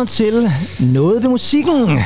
[0.00, 0.50] Lytter til
[0.92, 1.98] Noget ved musikken.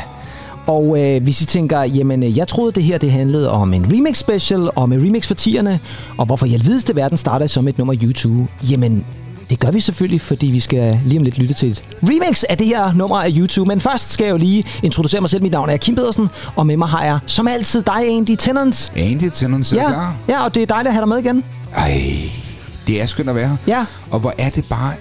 [0.66, 3.87] Og øh, hvis I tænker, jamen øh, jeg troede det her det handlede om en
[3.93, 5.80] remix special, om en remix for tierne,
[6.19, 9.07] og hvorfor i alvideste verden starter som et nummer YouTube, jamen
[9.51, 12.59] det gør vi selvfølgelig, fordi vi skal lige om lidt lytte til et remix af
[12.59, 13.69] det her nummer af YouTube.
[13.69, 15.42] Men først skal jeg jo lige introducere mig selv.
[15.42, 18.92] Mit navn er Kim Pedersen, og med mig har jeg som altid dig, Andy Tennant.
[18.97, 20.17] Andy Tennant, Ja, klar.
[20.28, 21.45] ja, og det er dejligt at have dig med igen.
[21.77, 22.03] Ej,
[22.87, 23.56] det er skønt at være her.
[23.67, 23.84] Ja.
[24.11, 24.92] Og hvor er det bare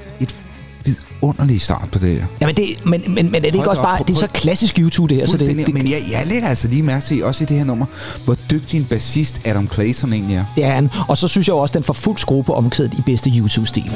[1.29, 2.25] et vidunderligt start på det her.
[2.41, 4.19] Jamen det, men, men, men er det ikke Hold også op, bare, prøv- det er
[4.19, 7.05] så klassisk YouTube det her, så det, det, Men jeg, jeg lægger altså lige mærke
[7.05, 7.85] til, også i det her nummer,
[8.25, 10.45] hvor dygtig en bassist Adam Clayton egentlig er.
[10.55, 10.89] det er han.
[11.07, 13.91] Og så synes jeg også, den får fuld skrue på omkvædet i bedste YouTube-stil.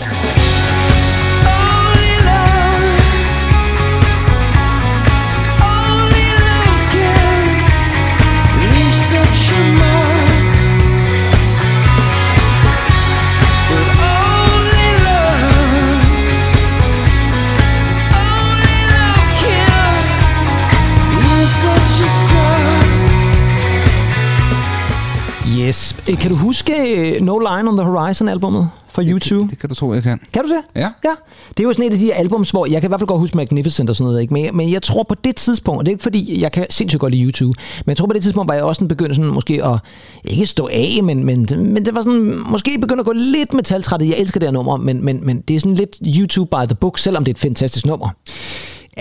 [25.67, 25.95] Yes.
[26.09, 29.41] Øh, Kan du huske øh, No Line on the Horizon-albummet fra YouTube?
[29.41, 30.19] Det, det kan du tro, jeg kan.
[30.33, 30.61] Kan du det?
[30.75, 30.89] Ja.
[31.03, 31.13] ja.
[31.49, 33.19] Det er jo sådan et af de albums, hvor jeg kan i hvert fald godt
[33.19, 34.33] huske Magnificent og sådan noget, ikke?
[34.33, 36.99] Men, men jeg tror på det tidspunkt, og det er ikke fordi, jeg kan sindssygt
[36.99, 39.65] godt lide YouTube, men jeg tror på det tidspunkt, var jeg også begyndt sådan måske
[39.65, 39.79] at,
[40.25, 44.09] ikke stå af, men, men, men det var sådan, måske begyndt at gå lidt metaltrættet.
[44.09, 46.75] Jeg elsker det her nummer, men, men, men det er sådan lidt YouTube by the
[46.75, 48.09] book, selvom det er et fantastisk nummer.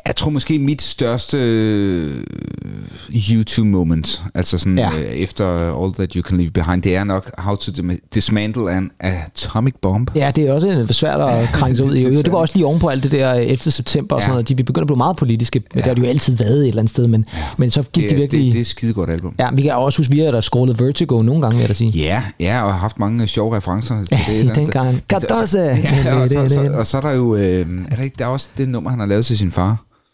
[0.07, 2.15] Jeg tror måske mit største øh,
[3.15, 4.91] YouTube-moment, altså sådan Ja.
[4.95, 4.99] ja.
[5.01, 5.47] øh, efter
[5.83, 7.73] All That You Can Leave Behind, det er nok How to
[8.15, 10.11] Dismantle an Atomic Bomb.
[10.17, 12.05] Ja, det er også øh, svært at krænge sig ud i.
[12.05, 13.59] det Det var også lige ovenpå alt det der øh, 11.
[13.71, 14.33] september og sådan Ja.
[14.35, 14.49] noget.
[14.49, 15.81] De vi begynder at blive meget politiske, men Ja.
[15.81, 17.25] det har de jo altid været et eller andet sted, men,
[17.57, 18.45] men så gik Det, det virkelig...
[18.45, 19.35] det, det er et skide godt album.
[19.39, 21.75] Ja, vi kan også huske, vi har da scrollet Vertigo nogle gange, vil jeg da
[21.75, 21.91] sige.
[21.91, 24.29] Ja, ja, og har haft mange øh, sjove referencer til Ja, det.
[24.29, 24.73] et i eller andet den sted.
[24.73, 24.89] gang.
[25.15, 25.59] Og så- Cardozo.
[25.59, 28.29] Ja, og så, så, og så er der jo, øh, er der, ikke, der er
[28.29, 29.83] også det nummer, han har lavet til sin far.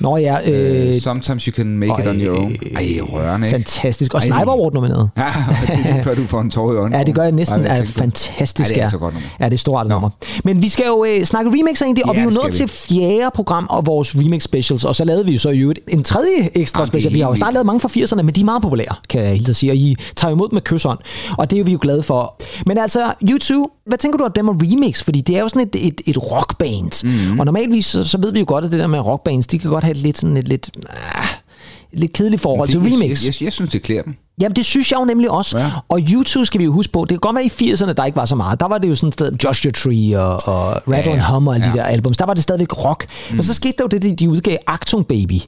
[0.00, 2.56] Nå ja, øh, Øh, Sometimes you can make it on your own.
[2.76, 3.56] Ej, rørende, ikke?
[3.58, 4.14] fantastisk.
[4.14, 4.22] Og.
[4.22, 5.10] Sniper Award nomineret.
[5.16, 5.24] Ja,
[5.96, 6.96] det før du får en tår i øjnene.
[6.98, 7.66] Ja, det gør jeg næsten.
[7.66, 8.70] Ej, er fantastisk.
[8.70, 9.28] Ej, det er så godt nummer.
[9.40, 10.10] Ja, det er stort nummer.
[10.44, 12.68] Men vi skal jo øh, snakke remix egentlig, og Ja, vi er jo nået til
[12.68, 16.02] fjerde program af vores remix specials, og så lavede vi jo så i øvrigt en
[16.02, 17.14] tredje ekstra Jamen, special.
[17.14, 19.30] Vi har jo snart lavet mange fra 80'erne, men de er meget populære, kan jeg
[19.30, 20.98] helt sige, og I tager imod med kysseren,
[21.38, 22.36] og det er vi jo glade for.
[22.66, 25.02] Men altså, YouTube, hvad tænker du om dem og remix?
[25.02, 27.12] Fordi det er jo sådan et, et, et rockband, Mhm.
[27.14, 27.38] mm-hmm.
[27.40, 29.70] og normalvis så, så ved vi jo godt, at det der med rockbands, de kan
[29.70, 30.70] godt have et lidt sådan et lidt...
[30.88, 31.24] Ah,
[31.92, 33.24] lidt kedeligt forhold til remix.
[33.26, 34.14] Jeg, jeg, jeg synes, det klæder dem.
[34.40, 35.58] Jamen, det synes jeg jo nemlig også.
[35.58, 35.70] Ja.
[35.88, 37.00] Og YouTube skal vi jo huske på.
[37.00, 38.60] Det kan godt være i 80'erne, der ikke var så meget.
[38.60, 41.32] Der var det jo sådan et sted, Joshua Tree og, og Rattle Ja, and ja.
[41.34, 41.76] Hum og alle de Ja.
[41.76, 42.16] der albums.
[42.16, 43.06] Der var det stadigvæk rock.
[43.30, 43.36] Mm.
[43.36, 45.40] Men så skete der jo det, de- de udgav Actung Baby.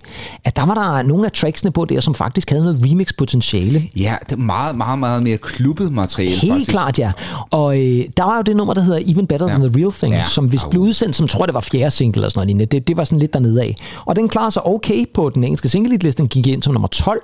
[0.45, 3.83] At der var der nogle af tracksene på der, som faktisk havde noget remix-potentiale.
[3.97, 6.37] Ja, det er meget, meget, meget mere klubbet materiale.
[6.37, 6.71] Helt faktisk.
[6.71, 7.13] klart, ja.
[7.51, 9.69] Og øh, der var jo det nummer, der hedder Even Better Than Ja.
[9.69, 10.25] The Real Thing, Ja.
[10.27, 10.71] som hvis Au.
[10.71, 12.67] blev udsendt, som tror det var fjerde single eller sådan noget lignende.
[12.77, 13.77] Det, det var sådan lidt dernede af.
[14.05, 16.23] Og den klarede sig okay på den engelske single-liste.
[16.23, 17.21] Den gik ind som nummer 12,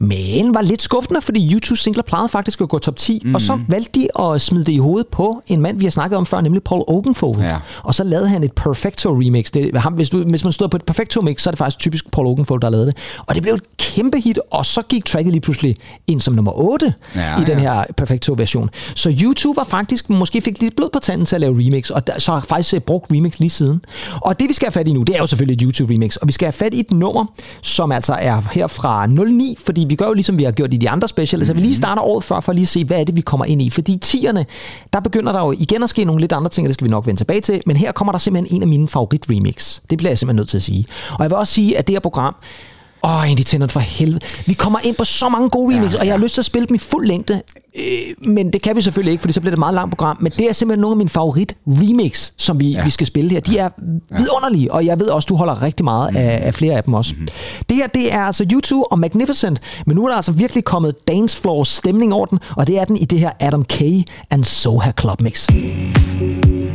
[0.00, 3.22] men var lidt skuffende, fordi YouTube singler plejede faktisk at gå top 10.
[3.24, 3.34] Mm.
[3.34, 6.16] Og så valgte de at smide det i hovedet på en mand, vi har snakket
[6.16, 7.38] om før, nemlig Paul Oakenfold.
[7.38, 7.56] Ja.
[7.82, 9.50] Og så lavede han et Perfecto remix.
[9.50, 11.78] Det, ham, hvis, du, hvis man stod på et Perfecto mix, så er det faktisk
[11.78, 12.96] typisk Paul Oakenfold, der lavede det.
[13.26, 16.52] Og det blev et kæmpe hit, og så gik tracket lige pludselig ind som nummer
[16.52, 17.58] 8 Ja, i den ja.
[17.58, 18.70] her Perfecto-version.
[18.94, 22.06] Så YouTube var faktisk, måske fik lidt blod på tanden til at lave remix, og
[22.06, 23.80] der, så har faktisk øh, brugt remix lige siden.
[24.20, 26.28] Og det vi skal have fat i nu, det er jo selvfølgelig et YouTube-remix, og
[26.28, 27.26] vi skal have fat i et nummer,
[27.62, 30.76] som altså er her fra 09, fordi vi gør jo ligesom vi har gjort i
[30.76, 31.46] de andre specials, mm-hmm.
[31.46, 33.44] så vi lige starter året før, for lige at se, hvad er det, vi kommer
[33.44, 33.70] ind i.
[33.70, 34.42] Fordi 10'erne,
[34.92, 36.90] der begynder der jo igen at ske nogle lidt andre ting, og det skal vi
[36.90, 39.80] nok vende tilbage til, men her kommer der simpelthen en af mine favorit-remix.
[39.90, 40.86] Det bliver jeg simpelthen nødt til at sige.
[41.12, 42.34] Og jeg vil også sige, at det her program,
[43.06, 44.20] Åh, Andy Tennant for helvede.
[44.46, 46.00] Vi kommer ind på så mange gode remix, ja, ja.
[46.00, 47.42] og jeg har lyst til at spille dem i fuld længde.
[47.78, 50.16] Øh, men det kan vi selvfølgelig ikke, fordi så bliver det et meget langt program.
[50.20, 52.84] Men det er simpelthen nogle af mine favorit remix, som vi, ja.
[52.84, 53.40] Vi skal spille her.
[53.40, 53.68] De er
[54.18, 56.16] vidunderlige, og jeg ved også, du holder rigtig meget mm.
[56.16, 57.14] af, af flere af dem også.
[57.18, 57.26] Mm.
[57.68, 61.08] Det her, det er altså YouTube og Magnificent, men nu er der altså virkelig kommet
[61.08, 63.82] dance floor stemning over den, og det er den i det her Adam K.
[64.30, 65.46] and Soha Club Mix.
[65.46, 66.65] Thank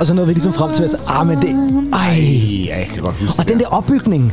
[0.00, 1.48] Og så nåede vi ligesom frem til at sige, ah, men det...
[1.92, 2.14] Ej.
[2.66, 4.32] Ja, jeg kan godt huske Og det den der opbygning.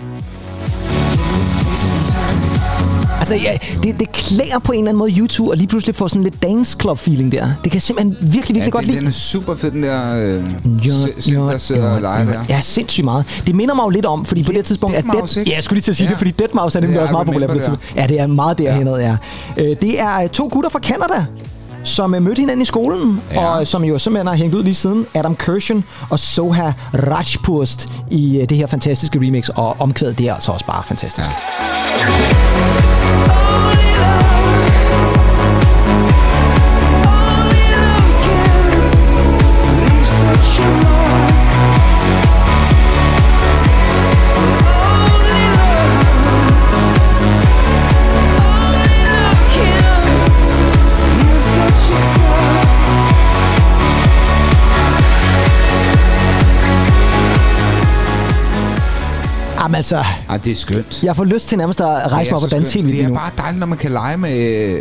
[3.19, 6.08] Altså, ja, det, det klæder på en eller anden måde YouTube, og lige pludselig få
[6.08, 7.44] sådan lidt dance club feeling der.
[7.64, 9.00] Det kan jeg simpelthen virkelig, virkelig Ja, godt den, lide.
[9.00, 10.44] den er super fed, den der øh,
[11.19, 12.40] se- der sidder og leger der.
[12.50, 13.25] Ja, sindssygt meget.
[13.48, 15.38] Det minder mig jo lidt om, fordi på det tidspunkt er Deadmau5, Dead...
[15.38, 15.50] ikke?
[15.52, 16.10] Ja, jeg skulle lige til at sige Ja.
[16.10, 18.02] det, fordi Deadmau5 er nemlig Ja, også meget populær på det remember tidspunkt.
[18.02, 19.18] Ja, det er meget derhenad, ja.
[19.58, 21.25] Øh, Det er øh, to gutter fra Canada,
[21.88, 23.45] som øh, mødte hinanden i skolen, Ja.
[23.45, 25.06] og øh, som jo simpelthen har hængt ud lige siden.
[25.13, 30.34] Adam Kirshen og Soha Rajpurst i øh, det her fantastiske remix, og omkvædet det er
[30.34, 31.30] altså også bare fantastisk.
[31.30, 32.97] Ja.
[59.77, 61.03] Altså, Ej, det er skønt.
[61.03, 63.09] jeg får lyst til nærmest at rejse mig op og danse helt vildt Det er
[63.09, 63.15] nu.
[63.15, 64.77] bare dejligt, når man kan lege med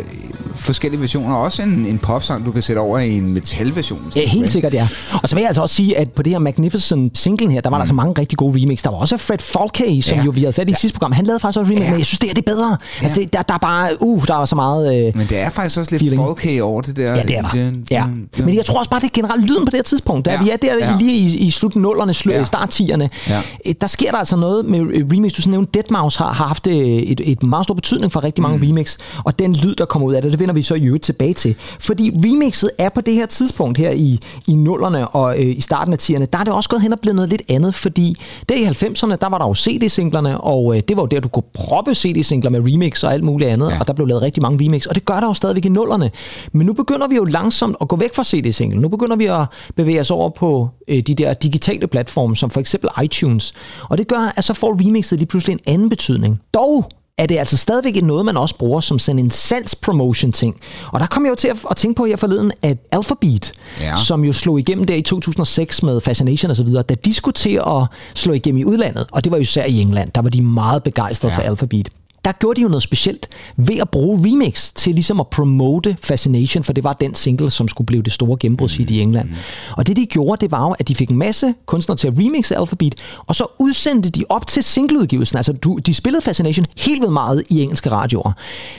[0.57, 1.35] forskellige versioner.
[1.35, 3.99] Også en, en popsang, du kan sætte over i en metalversion.
[4.15, 4.87] Ja, helt sikkert, ja.
[5.23, 7.69] Og så vil jeg altså også sige, at på det her Magnificent singlen her, der
[7.69, 7.79] var mm.
[7.79, 8.83] der altså mange rigtig gode remix.
[8.83, 10.19] Der var også Fred Falke, som ja.
[10.19, 10.25] Ja.
[10.25, 10.77] jo vi havde fat i ja.
[10.77, 11.11] sidste program.
[11.11, 11.85] Han lavede faktisk også remix, ja.
[11.85, 11.91] Ja.
[11.91, 12.69] men jeg synes, det her det er bedre.
[12.69, 13.03] Ja.
[13.03, 15.07] Altså, det, der, der er bare, uh, der var så meget...
[15.07, 16.21] Øh, Men det er faktisk også lidt Feeling.
[16.21, 17.15] folk over det der.
[17.15, 17.49] Ja, det er der.
[17.49, 18.03] Dun, Ja.
[18.07, 18.45] dun, dun.
[18.45, 20.25] Men jeg tror også bare, det er generelt lyden på det her tidspunkt.
[20.25, 20.37] Da ja.
[20.37, 20.43] Ja.
[20.43, 20.91] vi er der ja.
[20.91, 20.97] Ja.
[20.99, 22.37] lige i, i slut nullerne, slu, ja.
[22.37, 22.45] Ja.
[22.45, 23.41] start 10'erne, Ja.
[23.67, 24.79] øh, der sker der altså noget med
[25.13, 25.33] remix.
[25.43, 28.57] Du nævnte, Deadmau5 har, har haft øh, et, et meget stor betydning for rigtig mange
[28.57, 28.63] mm.
[28.63, 31.03] remix, og den lyd, der kommer ud af det, det vender vi så i øvrigt
[31.03, 31.55] tilbage til.
[31.79, 35.93] Fordi remixet er på det her tidspunkt her i, i nullerne og øh, i starten
[35.93, 38.15] af 10'erne, der er det også gået hen og blevet noget lidt andet, fordi
[38.49, 41.27] der i 90'erne, der var der jo CD-singlerne, og øh, det var jo der, du
[41.27, 43.79] kunne proppe CD-singler med remix og alt muligt andet, ja.
[43.79, 46.11] Og der blev lavet rigtig mange remix, og det gør der jo stadigvæk i nullerne.
[46.51, 48.81] Men nu begynder vi jo langsomt at gå væk fra CD-single.
[48.81, 49.45] Nu begynder vi at
[49.75, 53.53] bevæge os over på øh, de der digitale platforme, som for eksempel iTunes.
[53.89, 56.41] Og det gør, at så får remixet lige pludselig en anden betydning.
[56.53, 60.59] Dog er det altså stadigvæk noget, man også bruger som sådan en salgs-promotion-ting.
[60.91, 63.97] Og der kom jeg jo til at, at tænke på her forleden, at Alphabet, ja.
[63.97, 67.83] Som jo slog igennem der i 2006 med Fascination osv., da de skulle til at
[68.15, 70.83] slå igennem i udlandet, og det var jo især i England, der var de meget
[70.83, 71.39] begejstrede ja.
[71.39, 71.89] for Alphabet
[72.27, 73.27] der gjorde de jo noget specielt
[73.57, 77.67] ved at bruge remix til ligesom at promote Fascination, for det var den single, som
[77.67, 79.29] skulle blive det store gennembrudshit i England.
[79.71, 82.13] Og det de gjorde, det var jo, at de fik en masse kunstnere til at
[82.19, 82.95] remixe Alphabet,
[83.27, 85.37] og så udsendte de op til singleudgivelsen.
[85.37, 88.31] Altså, du, de spillede Fascination helt vildt meget i engelske radioer.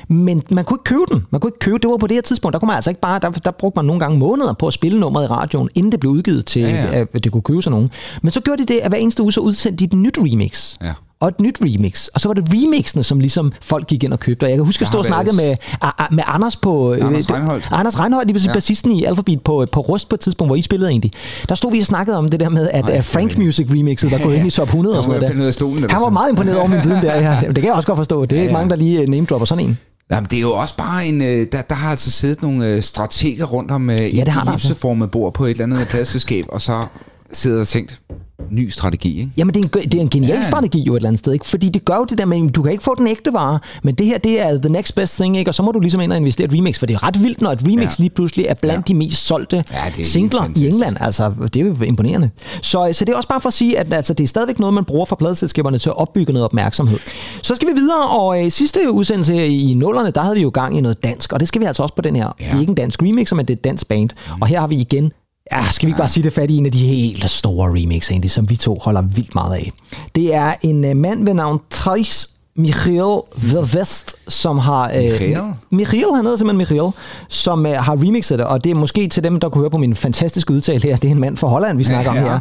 [0.08, 1.26] Men man kunne ikke købe den.
[1.30, 2.52] Man kunne ikke købe det var på det her tidspunkt.
[2.52, 4.73] Der kunne man altså ikke bare, der, der brugte man nogle gange måneder på at
[4.73, 6.99] spille nummeret i radioen, inden det blev udgivet til, ja.
[6.99, 7.04] ja.
[7.14, 7.90] at det kunne købe sig nogen.
[8.23, 10.76] Men så gjorde de det, at hver eneste uge så udsendte de et nyt remix
[10.82, 10.92] Ja.
[11.20, 12.06] Og et nyt remix.
[12.06, 14.44] Og så var det remixene, som ligesom folk gik ind og købte.
[14.44, 16.56] Og jeg kan huske, at Der stå og har snakke med, a, a, med Anders
[16.56, 16.94] på...
[16.94, 17.68] øh, Anders Reinholdt.
[17.72, 18.52] Anders Reinholdt, lige præcis ja.
[18.52, 21.12] Bassisten i Alphabet på, på Rust på et tidspunkt, hvor I spillede egentlig.
[21.48, 24.18] Der stod vi og snakkede om det der med, at Ej, Frank Music remixet var
[24.18, 25.46] gået ind i top 100 og Jeg sådan noget der.
[25.46, 27.14] af stolen, du Han var meget imponeret over min viden der.
[27.14, 27.40] Ja.
[27.46, 28.25] Det kan jeg også godt forstå.
[28.26, 28.58] Det er ikke Ja, ja.
[28.58, 29.78] mange, der lige øh, name-dropper sådan en.
[30.10, 31.22] Jamen, det er jo også bare en...
[31.22, 34.44] Øh, der, der har altså siddet nogle øh, strateger rundt om øh, Ja, det har
[34.44, 35.06] der altså.
[35.12, 36.87] bord på et eller andet pladselskab, og så
[37.32, 38.00] sidder og tænkt,
[38.50, 39.33] ny strategi, ikke?
[39.37, 40.42] Jamen, det er en, det er en genial ja.
[40.42, 41.47] Strategi jo et eller andet sted, ikke?
[41.47, 43.95] Fordi det gør jo det der med, du kan ikke få den ægte vare, men
[43.95, 45.50] det her, det er the next best thing, ikke?
[45.50, 47.40] Og så må du ligesom ind og investere et remix, for det er ret vildt,
[47.40, 48.02] når et remix ja.
[48.02, 48.92] Lige pludselig er blandt ja.
[48.92, 50.66] de mest solgte Ja, er singler i.
[50.66, 50.97] England.
[51.00, 52.30] Altså, det er jo imponerende.
[52.62, 54.75] Så, så det er også bare for at sige, at altså, det er stadigvæk noget,
[54.75, 56.99] man bruger fra pladeselskaberne til at opbygge noget opmærksomhed.
[57.42, 60.78] Så skal vi videre, og i sidste udsendelse i nullerne, der havde vi jo gang
[60.78, 62.33] i noget dansk, og det skal vi altså også på den her.
[62.40, 62.45] Ja.
[62.45, 64.11] Det er ikke en dansk remix, men det er et dansk band.
[64.26, 64.42] Mm.
[64.42, 65.12] Og her har vi igen
[65.52, 68.11] Ja, skal vi ikke bare sige det fat i en af de helt store remix,
[68.11, 69.73] egentlig, som vi to holder vildt meget af.
[70.14, 73.21] Det er en uh, mand ved navn Thijs Michiel
[73.52, 74.90] Vervest, som har...
[74.90, 75.38] Uh, Michiel?
[75.71, 76.90] Michiel, han hedder simpelthen Michiel,
[77.28, 79.78] som uh, har remixet det, og det er måske til dem, der kunne høre på
[79.78, 82.21] min fantastiske udtale her, det er en mand fra Holland, vi snakker ja.
[82.21, 82.38] om her.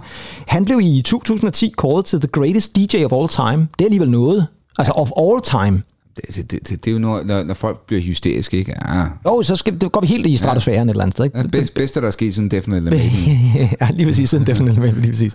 [0.48, 3.68] Han blev i 2010 kåret til The Greatest DJ of All Time.
[3.80, 4.48] Det er alligevel noget.
[4.78, 5.82] Altså of all time.
[6.17, 8.74] Det, det, det, det, det er jo når, når, når folk bliver hysteriske, ikke?
[8.93, 9.03] Ja.
[9.25, 11.25] Jo, så skal, det går vi helt i stratosfæren et eller andet sted.
[11.25, 11.43] Ikke?
[11.43, 13.69] Det bedste, bedste, der er sket sådan Definitely Maybe.
[13.81, 15.33] ja, lige præcis, sådan definitely maybe, lige præcis.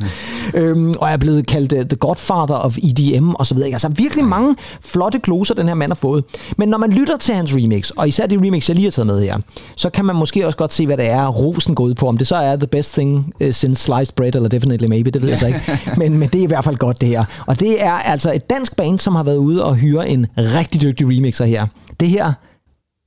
[0.54, 3.70] Øhm, og er blevet kaldt uh, The Godfather of EDM og så videre.
[3.72, 6.24] Altså virkelig mange flotte gloser, den her mand har fået.
[6.58, 9.06] Men når man lytter til hans remix, og især de remix, jeg lige har taget
[9.06, 9.38] med her,
[9.76, 12.08] så kan man måske også godt se, hvad det er, rosen går ud på.
[12.08, 15.22] Om det så er The Best Thing uh, Since Sliced Bread, eller Definitely Maybe, det
[15.22, 15.60] ved jeg så ikke.
[15.96, 17.24] Men, men det er i hvert fald godt, det her.
[17.46, 20.71] Og det er altså et dansk band, som har været ude og hyre en rigtig
[20.78, 21.66] dygtig remixer her.
[22.00, 22.32] Det her,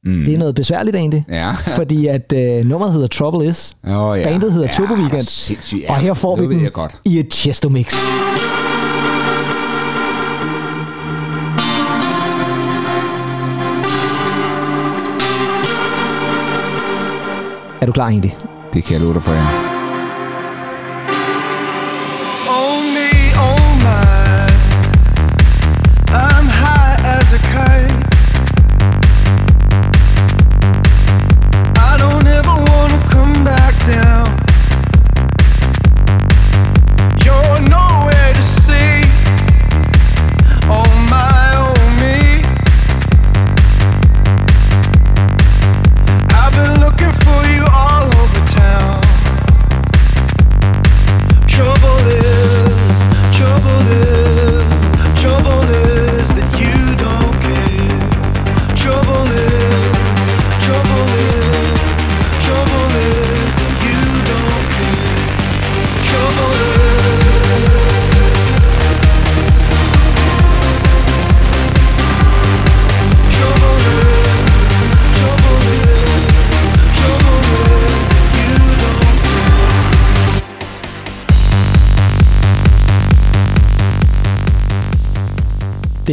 [0.06, 0.26] mm.
[0.26, 1.26] det er noget besværligt egentlig.
[1.30, 1.52] Ja.
[1.78, 3.78] fordi at uh, nummeret hedder Trouble Is.
[3.88, 4.24] Åh, ja.
[4.24, 5.82] Bandet hedder Ja, Turbo Weekend.
[5.82, 6.96] Ja, og her får vi den godt.
[7.06, 7.96] i et Chesto mix.
[17.82, 18.36] Er du klar egentlig?
[18.74, 19.65] Det kan jeg love dig for, ja.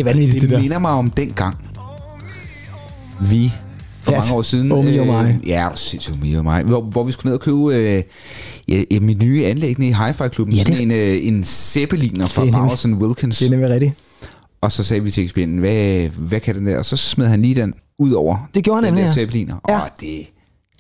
[0.09, 0.61] Er vanvittigt, det, det der.
[0.63, 1.57] minder mig om den gang,
[3.21, 3.53] vi
[4.03, 4.69] for Ja, mange år siden...
[4.69, 5.39] Me og mig.
[5.43, 6.63] Øh, ja, sindssygt mig og mig.
[6.63, 8.03] Hvor, hvor vi skulle ned og købe øh,
[8.69, 10.55] ja, mit nye anlæg nede i Hi-Fi-klubben.
[10.57, 13.39] Ja, det- sådan en, øh, en Zeppeliner fra er Bowers Wilkins.
[13.39, 13.93] Det er nemlig rigtigt.
[14.61, 16.79] Og så sagde vi til ekspedienten, hvad, hvad kan den der?
[16.79, 19.15] Og så smed han lige den ud over Det gjorde han den nemlig, der ja.
[19.15, 19.55] Zeppeliner.
[19.69, 19.81] Ja.
[19.81, 20.27] Og det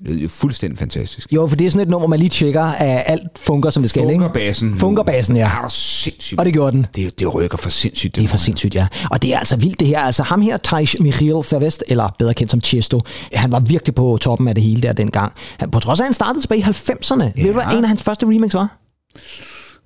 [0.04, 1.32] lød jo fuldstændig fantastisk.
[1.32, 3.90] Jo, for det er sådan et nummer, man lige tjekker, at alt fungerer, som det
[3.90, 4.12] skal, ikke?
[4.12, 4.78] Funkerbassen.
[4.78, 5.42] Funkerbassen, ja.
[5.42, 6.40] Ja, det er sindssygt.
[6.40, 6.86] Og det gjorde den.
[6.96, 8.16] Det, det rykker for sindssygt.
[8.16, 8.86] Det er for sindssygt, ja.
[9.10, 10.00] Og det er altså vildt det her.
[10.00, 13.00] Altså ham her, Tej Michiel Fervest, eller bedre kendt som Chesto,
[13.32, 15.32] han var virkelig på toppen af det hele der dengang.
[15.58, 17.24] Han, på trods af, at han startede tilbage i 90'erne.
[17.24, 17.42] Ja.
[17.42, 18.78] Ved du, hvad en af hans første remix var?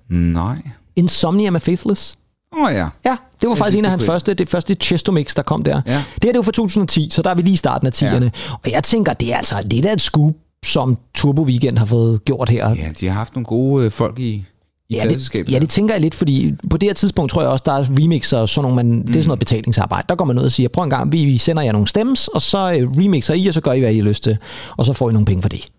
[0.09, 0.55] Nej.
[0.95, 2.17] Insomnia med Faithless.
[2.55, 2.87] Åh oh, ja.
[3.05, 5.63] Ja, det var faktisk det en af hans første, det første Chesto mix, der kom
[5.63, 5.81] der.
[5.85, 6.03] Ja.
[6.15, 8.23] Det her det jo fra 2010, så der er vi lige i starten af 10'erne.
[8.23, 8.29] Ja.
[8.51, 10.33] Og jeg tænker, det er altså det er da et scoop,
[10.65, 12.69] som Turbo Weekend har fået gjort her.
[12.69, 14.45] Ja, de har haft nogle gode øh, folk i,
[14.89, 17.51] i Ja det, ja, det tænker jeg lidt, fordi på det her tidspunkt tror jeg
[17.51, 19.01] også, der er remixer og sådan nogle, man, mm.
[19.01, 20.05] det er sådan noget betalingsarbejde.
[20.09, 22.27] Der går man ud og siger, prøv en gang, vi, vi sender jer nogle stems,
[22.27, 24.37] og så øh, remixer I, og så gør I, hvad I har lyst til.
[24.77, 25.69] Og så får I nogle penge for det.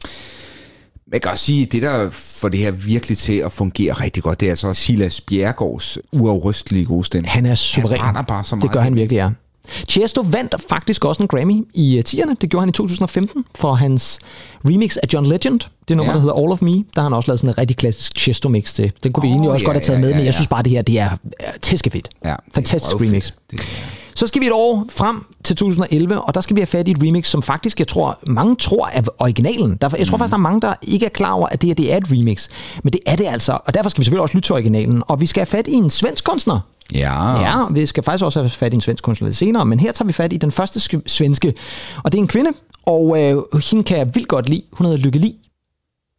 [1.12, 4.23] Man kan også sige, at det der får det her virkelig til at fungere rigtig
[4.23, 7.29] godt, det er altså Silas Bjergårds uafrystelige gode stemme.
[7.29, 7.99] Han er suveræn.
[7.99, 8.73] brænder bare så Det meget.
[8.73, 9.31] gør han virkelig, ja.
[9.91, 12.35] Chesto vandt faktisk også en Grammy i øh, 10'erne.
[12.41, 14.19] Det gjorde han i 2015 for hans
[14.65, 15.61] remix af John Legend.
[15.88, 16.09] Det nummer, Ja.
[16.11, 16.15] ja.
[16.15, 16.71] der hedder All of Me.
[16.73, 18.93] Der har han også lavet sådan en rigtig klassisk Chesto-mix til.
[19.03, 20.33] Den kunne vi Åh, egentlig også ja, godt have taget ja, med, ja, men jeg
[20.33, 20.37] ja.
[20.37, 21.11] synes bare, det her det er
[21.41, 22.09] er tæskefedt.
[22.25, 23.31] Ja, det er Fantastisk remix.
[23.50, 23.65] Det er-
[24.18, 26.90] Så skal vi et år frem til 2011, og der skal vi have fat i
[26.90, 29.76] et remix, som faktisk, jeg tror, mange tror er originalen.
[29.76, 31.75] Derfor, jeg tror faktisk, der er mange, der ikke er klar over, at det her
[31.75, 32.48] det er et remix.
[32.84, 35.02] Men det er det altså, og derfor skal vi selvfølgelig også lytte til originalen.
[35.06, 36.60] Og vi skal have fat i en svensk kunstner.
[36.94, 37.40] Ja.
[37.40, 39.92] Ja, vi skal faktisk også have fat i en svensk kunstner lidt senere, men her
[39.92, 41.54] tager vi fat i den første sk- svenske,
[42.04, 42.50] og det er en kvinde,
[42.87, 44.62] og øh, hende kan jeg vildt godt lide.
[44.72, 45.37] Hun hedder Lykke Li.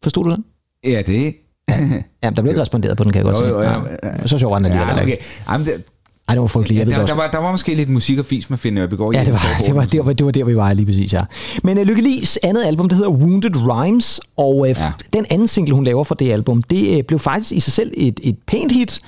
[0.04, 0.46] Forstod du den?
[0.86, 1.36] Ja, det
[2.24, 3.56] Ja, der blev ikke responderet på den, kan jeg godt Jo, sige.
[3.58, 4.28] jo, ja, Nej, ja.
[4.28, 5.18] Så sjov var den alligevel Ja, okay.
[5.52, 5.84] Jamen, det,
[6.30, 8.50] Ej, det var frygteligt, ja, der, der, var, der var måske lidt musik og fis
[8.50, 9.16] med Finn Ørbegård.
[9.16, 11.22] Ja, det var, det var, det var, det var der, vi var lige præcis, ja.
[11.64, 14.76] Men uh, Lykke Li's andet album, det hedder Wounded Rhymes, og uh, Ja.
[15.14, 17.92] den anden single, hun laver fra det album, det uh, blev faktisk i sig selv
[17.98, 19.02] et, et pænt hit.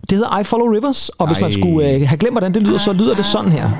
[0.00, 1.58] Det hedder I Follow Rivers, og hvis man Ej.
[1.60, 3.70] skulle uh, have glemt, hvordan det lyder, så lyder det sådan her.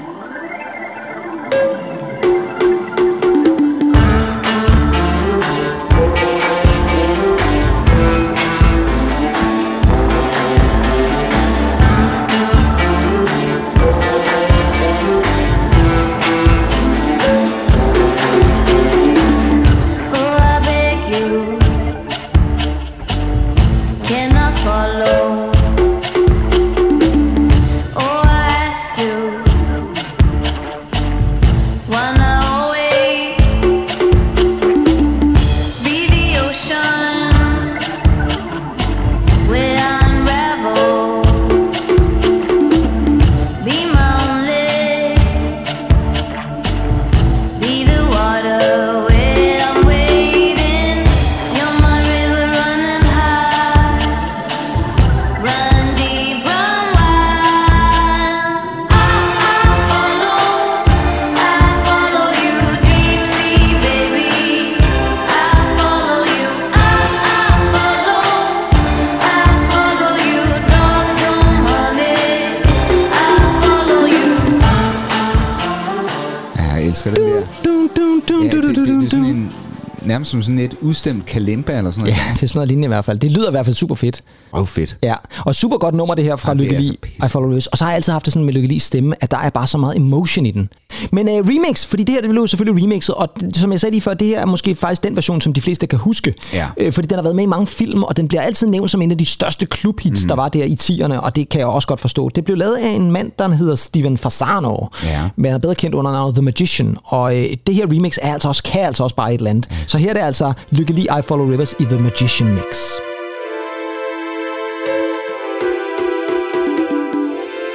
[80.90, 82.26] Udstemt kalemba eller sådan Ja, noget.
[82.35, 83.18] det er sådan noget lignende i hvert fald.
[83.18, 84.23] Det lyder i hvert fald super fedt.
[84.52, 84.97] Åh, fedt.
[85.02, 87.16] Ja, og super godt nummer det her fra Ja, Lykke er Li, så pisse.
[87.26, 87.66] I Follow Rivers.
[87.66, 89.66] Og så har jeg altid haft det sådan med Lykke stemme, at der er bare
[89.66, 90.68] så meget emotion i den.
[91.12, 93.90] Men uh, remix, fordi det her det blev jo selvfølgelig remixet, og som jeg sagde
[93.92, 96.35] lige før, det her er måske faktisk den version, som de fleste kan huske.
[96.52, 96.66] Ja.
[96.76, 99.02] Øh, fordi den har været med i mange film, og den bliver altid nævnt som
[99.02, 100.28] en af de største klubhits, mm.
[100.28, 102.28] der var der i 10'erne, og det kan jeg også godt forstå.
[102.28, 105.20] Det blev lavet af en mand, der hedder Steven Fasano, Ja.
[105.37, 108.32] men han er bedre kendt under navnet The Magician, og øh, det her remix er
[108.32, 109.68] altså også, kan altså også bare et eller andet.
[109.87, 113.00] Så her er det altså Lykke Li, I Follow Rivers i The Magician Mix.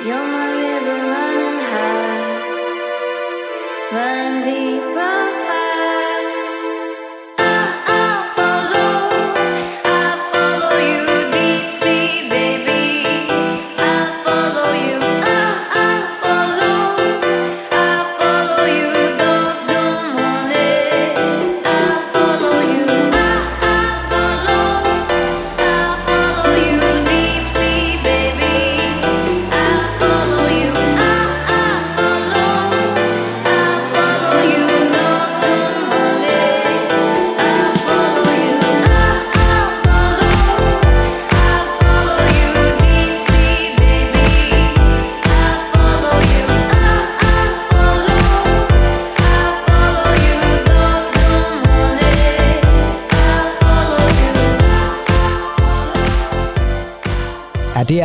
[0.08, 2.34] You're my river running high,
[3.94, 5.45] run deep, run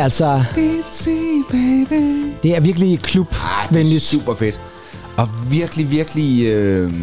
[0.01, 0.43] er altså...
[0.91, 1.13] Sea,
[1.51, 2.25] baby.
[2.43, 4.01] Det er virkelig Ah, er klubvenligt.
[4.01, 4.59] super fedt.
[5.17, 6.45] Og virkelig, virkelig...
[6.45, 6.93] Øh,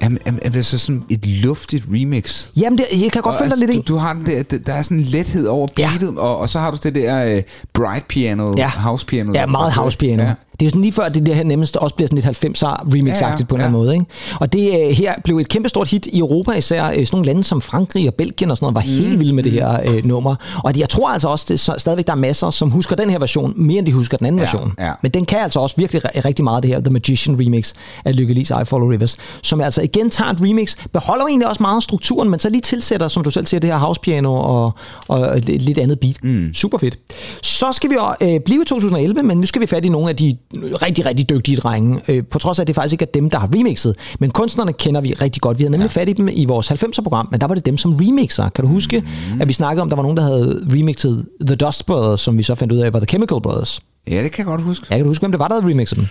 [0.00, 2.46] er, er, er det så sådan et luftigt remix?
[2.56, 3.82] Jamen, det, jeg kan godt Og følge dig lidt du, i.
[3.82, 5.88] du har den der, der- er sådan en lethed over Ja.
[5.90, 8.68] beatet, og, og så har du det der uh, bright piano, Ja.
[8.68, 9.32] house piano.
[9.34, 10.22] Ja, meget house piano.
[10.22, 10.32] Ja.
[10.54, 10.56] Ja.
[10.60, 12.76] Det er jo sådan lige før, det der her nemmest også bliver sådan lidt 90'er
[12.76, 13.84] remix-agtigt Ja, ja, på en eller anden ja.
[13.84, 13.94] måde.
[13.94, 14.06] Ikke?
[14.40, 17.44] Og det øh, her blev et kæmpestort hit i Europa, især øh, sådan nogle lande
[17.44, 19.04] som Frankrig og Belgien og sådan noget, var Mm.
[19.04, 20.34] helt vilde med det her øh, nummer.
[20.64, 23.18] Og jeg tror altså også, det er stadigvæk der er masser, som husker den her
[23.18, 24.72] version, mere end de husker den anden Ja, version.
[24.78, 24.90] ja.
[25.02, 27.72] Men den kan altså også virkelig ri- rigtig meget, det her The Magician remix
[28.04, 31.62] af Lykke Lise I Follow Rivers, som altså igen tager et remix, beholder egentlig også
[31.62, 34.34] meget af strukturen, men så lige tilsætter, som du selv siger, det her house piano
[34.34, 34.72] og,
[35.08, 36.16] og et lidt andet beat.
[36.22, 36.54] Mm.
[36.54, 36.98] Super fedt.
[37.42, 40.16] Så skal vi øh, blive i 2011, men nu skal vi fat i nogle af
[40.16, 40.36] de
[40.82, 43.38] rigtig, rigtig dygtige drenge, øh, på trods af, at det faktisk ikke er dem, der
[43.38, 43.96] har remixet.
[44.20, 45.58] Men kunstnerne kender vi rigtig godt.
[45.58, 46.00] Vi havde nemlig ja.
[46.00, 48.48] fat i dem i vores 90'er-program, men der var det dem som remixer.
[48.48, 49.40] Kan du huske, mm.
[49.40, 52.42] at vi snakkede om, der var nogen, der havde remixet The Dust Brothers, som vi
[52.42, 53.80] så fandt ud af var The Chemical Brothers.
[54.10, 54.86] ja, det kan jeg godt huske.
[54.90, 56.06] Jeg kan du huske, hvem det var, der havde remixet dem?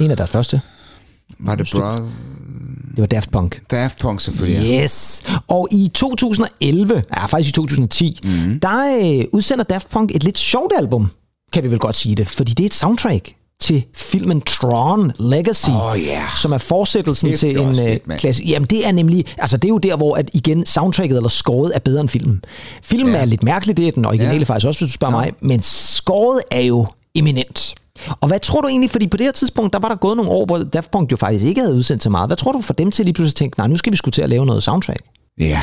[0.00, 0.60] En af deres første.
[1.38, 2.10] Var det Brother?
[2.90, 3.62] Det var Daft Punk.
[3.70, 4.68] Daft Punk selvfølgelig.
[4.68, 4.82] ja.
[4.82, 5.22] Yes.
[5.48, 8.60] Og i 2011, ja faktisk i 2010, mm.
[8.60, 11.10] der øh, udsender Daft Punk et lidt sjovt album,
[11.54, 15.70] kan vi vel godt sige det, fordi det er et soundtrack til filmen Tron Legacy,
[15.70, 16.22] Åh, ja.
[16.42, 18.42] som er fortsættelsen til det er en øh, fedt, klasse.
[18.42, 21.72] Jamen det er nemlig, altså det er jo der, hvor at igen soundtracket eller scoret
[21.74, 22.44] er bedre end filmen.
[22.82, 23.20] Filmen Ja.
[23.20, 24.44] er lidt mærkelig, det er den originale Ja.
[24.44, 27.74] faktisk også, hvis du spørger mig, men scoret er jo eminent.
[28.20, 30.30] Og hvad tror du egentlig, fordi på det her tidspunkt, der var der gået nogle
[30.30, 32.28] år, hvor Daft Punk jo faktisk ikke havde udsendt så meget.
[32.28, 34.12] Hvad tror du for dem til lige pludselig at tænke, nej, nu skal vi skulle
[34.12, 35.00] til at lave noget soundtrack?
[35.38, 35.60] Ja.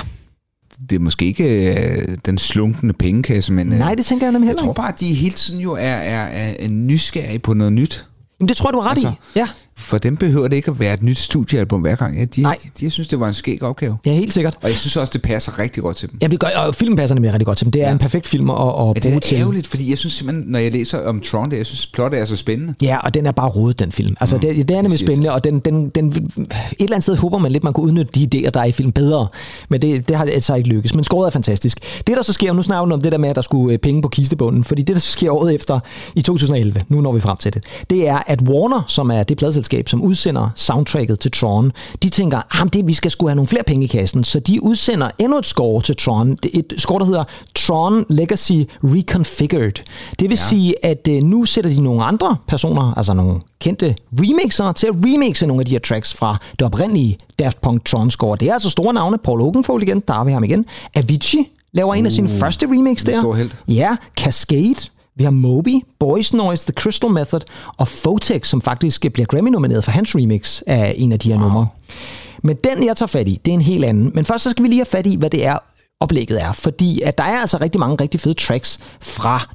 [0.90, 3.74] Det er måske ikke øh, den slunkende pengekasse, men...
[3.74, 4.78] Øh, Nej, det tænker jeg nemlig jeg heller tror ikke.
[4.82, 8.08] bare, at de hele tiden jo er, er, er, er nysgerrige på noget nyt.
[8.40, 9.12] Jamen, det tror jeg, du har ret Altså, i.
[9.40, 9.48] Ja,
[9.82, 12.18] For dem behøver det ikke at være et nyt studiealbum hver gang.
[12.20, 12.58] Ja, de, Nej.
[12.80, 13.98] de, jeg synes, det var en skæg opgave.
[14.06, 14.58] ja, helt sikkert.
[14.62, 16.18] Og jeg synes også, det passer rigtig godt til dem.
[16.22, 17.72] Jamen, det gør, og filmen passer nemlig rigtig godt til dem.
[17.72, 17.92] Det er ja.
[17.92, 20.60] en perfekt film at, at Ja, bruge det er ærgerligt, fordi jeg synes simpelthen, når
[20.60, 22.74] jeg læser om Tron, det, jeg synes, plottet er så spændende.
[22.82, 24.16] Ja, og den er bare rodet, den film.
[24.20, 26.18] Altså, mm, det, det er nemlig spændende, og den, den, den, et
[26.80, 28.92] eller andet sted håber man lidt, man kunne udnytte de idéer, der er i filmen
[28.94, 29.28] bedre.
[29.70, 30.96] Men det, det har altså ikke lykkes.
[30.96, 31.80] Men skåret er fantastisk.
[32.08, 34.02] Det, der så sker, nu snakker om det der med, at der skulle øh, penge
[34.02, 35.80] på kistebunden, fordi det, der så sker året efter,
[36.16, 39.38] i 2011, nu når vi frem til det, det er, at Warner, som er det
[39.38, 41.72] pladselskab, som udsender soundtracket til Tron,
[42.04, 44.64] de tænker, at det, vi skal skulle have nogle flere penge i kassen, så de
[44.64, 46.36] udsender endnu et score til Tron.
[46.36, 47.24] Det er Et score, der hedder
[47.56, 48.52] Tron Legacy
[48.84, 49.84] Reconfigured.
[50.20, 50.36] Det vil ja.
[50.36, 54.94] sige, at øh, nu sætter de nogle andre personer, altså nogle kendte remixere, til at
[55.06, 58.38] remixe nogle af de her tracks fra det oprindelige Daft Punk Tron score.
[58.38, 59.18] Det er altså store navne.
[59.18, 60.66] Paul Oakenfold igen, der har vi ham igen.
[60.96, 63.20] Avicii laver en af sine første remix der.
[63.20, 63.56] stor helt.
[63.68, 64.76] Ja, Cascade.
[65.22, 67.40] Vi har Moby, Boys Noise, The Crystal Method
[67.78, 71.48] og Fotex, som faktisk bliver Grammy-nomineret for hans remix af en af de her wow.
[71.48, 71.68] numre.
[72.44, 74.12] Men den, jeg tager fat i, det er en helt anden.
[74.14, 75.58] Men først så skal vi lige have fat i, hvad det er,
[76.00, 76.52] oplægget er.
[76.52, 79.50] Fordi at der er altså rigtig mange rigtig fede tracks fra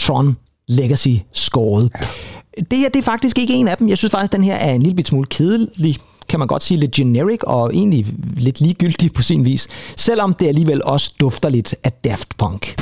[0.00, 0.36] Tron
[0.68, 1.90] Legacy-scoret.
[2.00, 2.62] Ja.
[2.70, 3.88] Det her, det er faktisk ikke en af dem.
[3.88, 5.96] Jeg synes faktisk, at den her er en lille bit smule kedelig
[6.28, 8.06] kan man godt sige, lidt generic og egentlig
[8.36, 12.80] lidt ligegyldig på sin vis, selvom det alligevel også dufter lidt af Daft Punk.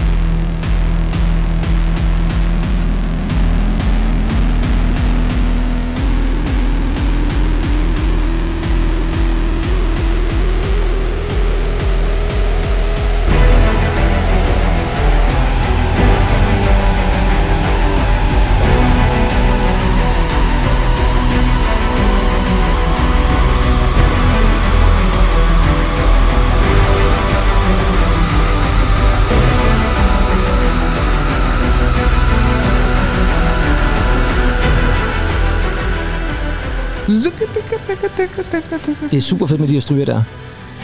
[39.10, 40.22] Det er super fedt med de her stryger der.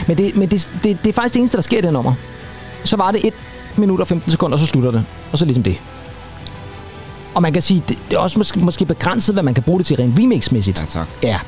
[0.09, 2.15] Men, det, men det, det, det er faktisk det eneste, der sker i det nummer.
[2.85, 3.35] Så var det 1
[3.77, 5.05] minut og 15 sekunder, og så slutter det.
[5.33, 5.81] Og så ligesom det.
[7.35, 9.79] Og man kan sige, det, det er også måske, måske begrænset, hvad man kan bruge
[9.79, 10.81] det til rent remix-mæssigt.
[10.81, 11.07] Ja, tak.
[11.23, 11.39] Ja,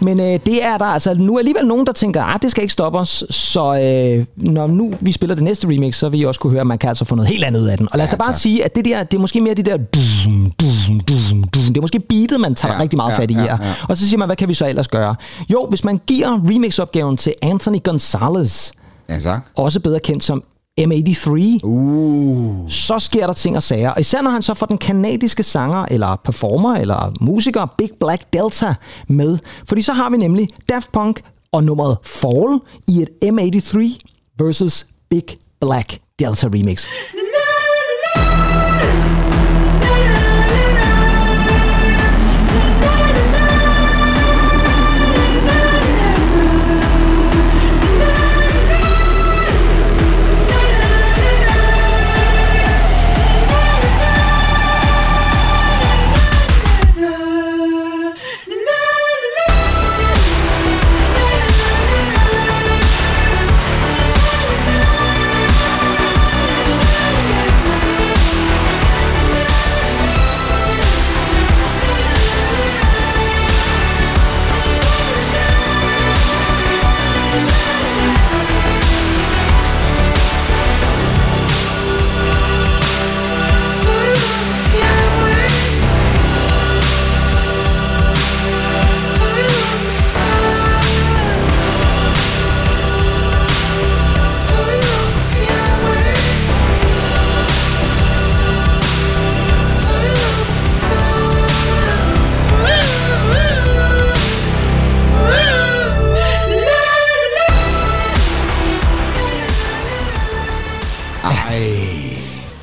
[0.00, 2.62] men øh, det er der altså nu er alligevel nogen, der tænker, at det skal
[2.62, 6.24] ikke stoppe os, så øh, når nu vi spiller det næste remix, så vil I
[6.24, 7.88] også kunne høre, at man kan altså få noget helt andet ud af den.
[7.92, 8.40] Og lad os Ja, da bare tak.
[8.40, 11.64] sige, at det der, det er måske mere de der dum, dum, dum, dum.
[11.64, 13.58] Det er måske beatet, man tager ja, Ja, rigtig meget ja, fat i ja, her.
[13.60, 13.74] ja.
[13.88, 15.14] Og så siger man, hvad kan vi så ellers gøre?
[15.52, 18.70] Jo, hvis man giver remix-opgaven til Anthony Gonzalez,
[19.08, 19.40] Ja, tak.
[19.56, 20.42] også bedre kendt som
[20.80, 22.68] M83, Uh.
[22.68, 23.90] så sker der ting og sager.
[23.90, 28.32] Og især når han så får den kanadiske sanger, eller performer, eller musiker, Big Black
[28.32, 28.74] Delta
[29.08, 29.38] med.
[29.68, 31.20] Fordi så har vi nemlig Daft Punk
[31.52, 33.98] og nummeret Fall i et M83
[34.38, 35.24] versus Big
[35.60, 36.86] Black Delta remix.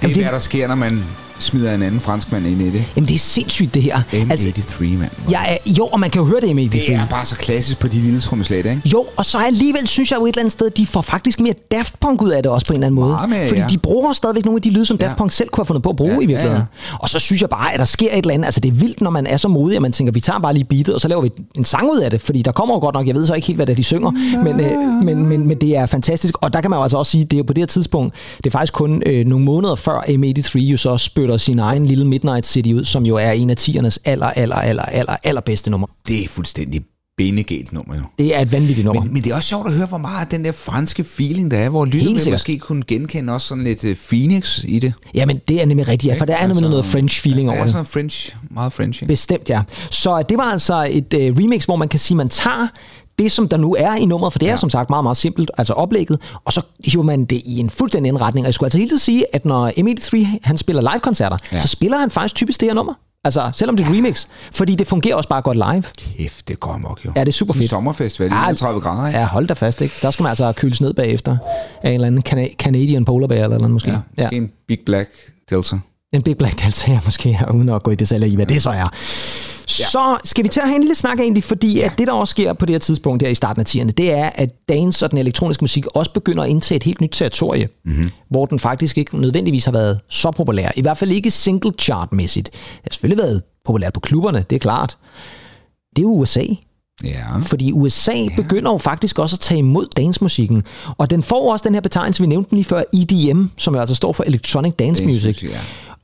[0.02, 1.04] Det er, det- hvad der sker, når man
[1.40, 2.86] smider en anden franskmand ind i det.
[2.96, 4.02] Jamen, det er sindssygt, det her.
[4.14, 5.10] M83, mand.
[5.30, 7.80] jeg er, jo, og man kan jo høre det i Det er bare så klassisk
[7.80, 8.82] på de lille trommeslag, ikke?
[8.86, 11.54] Jo, og så alligevel synes jeg jo et eller andet sted, de får faktisk mere
[11.72, 13.18] Daft Punk ud af det også på en eller anden måde.
[13.30, 13.68] Mere, Fordi ja.
[13.68, 15.16] de bruger stadigvæk nogle af de lyde, som Daft Ja.
[15.16, 16.58] Punk selv kunne have fundet på at bruge Ja, i virkeligheden.
[16.92, 18.46] ja, Og så synes jeg bare, at der sker et eller andet.
[18.46, 20.54] Altså det er vildt, når man er så modig, at man tænker, vi tager bare
[20.54, 22.22] lige beatet, og så laver vi en sang ud af det.
[22.22, 23.84] Fordi der kommer jo godt nok, jeg ved så ikke helt, hvad det er, de
[23.84, 24.12] synger,
[24.44, 24.72] men, øh,
[25.06, 26.34] men, men, men det er fantastisk.
[26.44, 28.46] Og der kan man jo altså også sige, det er på det her tidspunkt, det
[28.46, 32.46] er faktisk kun øh, nogle måneder før M83 jo så spytter sin egen lille Midnight
[32.46, 35.88] City ud, som jo er en af tiernes aller, aller, aller, aller, aller bedste nummer.
[36.08, 36.82] Det er fuldstændig
[37.18, 38.02] benegalt nummer, jo.
[38.18, 39.04] Det er et vanvittigt nummer.
[39.04, 41.58] Men, men det er også sjovt at høre, hvor meget den der franske feeling, der
[41.58, 44.94] er, hvor lytterne måske kunne genkende også sådan lidt uh, Phoenix i det.
[45.14, 47.60] Jamen, det er nemlig rigtigt, ja, for der er nemlig noget French feeling der over
[47.60, 47.72] er det.
[47.72, 49.12] sådan French, meget French, ikke?
[49.12, 49.62] Bestemt, ja.
[49.92, 52.68] Så det var altså et øh, remix, hvor man kan sige, man tager
[53.20, 54.58] det, som der nu er i nummeret, for det er Ja.
[54.58, 58.10] som sagt meget, meget simpelt, altså oplægget, og så hiver man det i en fuldstændig
[58.10, 58.44] anden retning.
[58.44, 61.56] Og jeg skulle altså hele tiden sige, at når M83 han spiller live-koncerter, ja.
[61.56, 61.62] Ja.
[61.62, 62.94] så spiller han faktisk typisk det her nummer.
[63.24, 65.84] Altså, selvom det er remix, fordi det fungerer også bare godt live.
[65.98, 67.12] Kæft, det går amok, jo.
[67.16, 67.70] Ja, det er super fedt.
[67.70, 69.20] sommerfestival, Ja, 31 grader, ikke?
[69.20, 69.96] Ja, hold da fast, ikke?
[70.02, 71.38] Der skal man altså køles ned bagefter
[71.84, 73.90] af en eller anden Cana- Canadian polar bear eller noget måske.
[73.90, 75.10] Ja, måske en Big Black
[75.50, 75.76] Delta.
[76.14, 78.62] En Big Black Delta, ja, måske, ja, uden at gå i detaljer i, hvad det
[78.62, 78.90] så er.
[79.70, 82.32] Så skal vi til at have en lille snak egentlig, fordi at det, der også
[82.32, 85.12] sker på det her tidspunkt her i starten af 10'erne, det er, at dance og
[85.12, 88.12] den elektroniske musik også begynder at indtage et helt nyt territorie, mm-hmm.
[88.30, 90.72] hvor den faktisk ikke nødvendigvis har været så populær.
[90.76, 92.50] I hvert fald ikke single chart-mæssigt.
[92.52, 94.98] Det har selvfølgelig været populært på klubberne, det er klart.
[95.96, 96.44] Det er USA.
[97.04, 97.38] Ja.
[97.44, 98.30] Fordi USA ja.
[98.36, 100.64] begynder jo faktisk også at tage imod dancemusikken.
[100.98, 103.96] Og den får også den her betegnelse, vi nævnte lige før, EDM, som jo altså
[103.96, 105.26] står for Electronic Dance, Dance Music.
[105.26, 105.60] music, ja.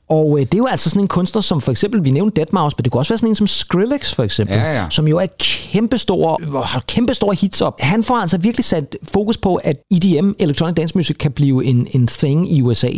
[0.08, 2.60] Og øh, det er jo altså sådan en kunstner, som for eksempel, vi nævnte Deadmau5,
[2.62, 4.86] men det kunne også være sådan en som Skrillex for eksempel, Ja, ja.
[4.90, 7.80] som jo er kæmpestor, har kæmpestore hits op.
[7.80, 11.86] Han får altså virkelig sat fokus på, at EDM, Electronic Dance Music, kan blive en,
[11.90, 12.90] en thing i USA.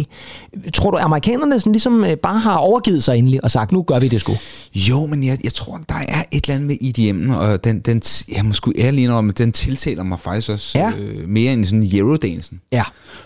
[0.75, 3.99] Tror du, amerikanerne sådan ligesom øh, bare har overgivet sig endelig og sagt, nu gør
[3.99, 4.33] vi det sgu?
[4.79, 8.03] Jo, men jeg, jeg tror, der er et eller andet med IDM'en, og den, den,
[8.37, 10.91] jeg må sgu ærlig indrømme, den tiltaler mig faktisk også Ja.
[10.99, 12.61] øh, mere end sådan Eurodansen.
[12.73, 12.85] Ja.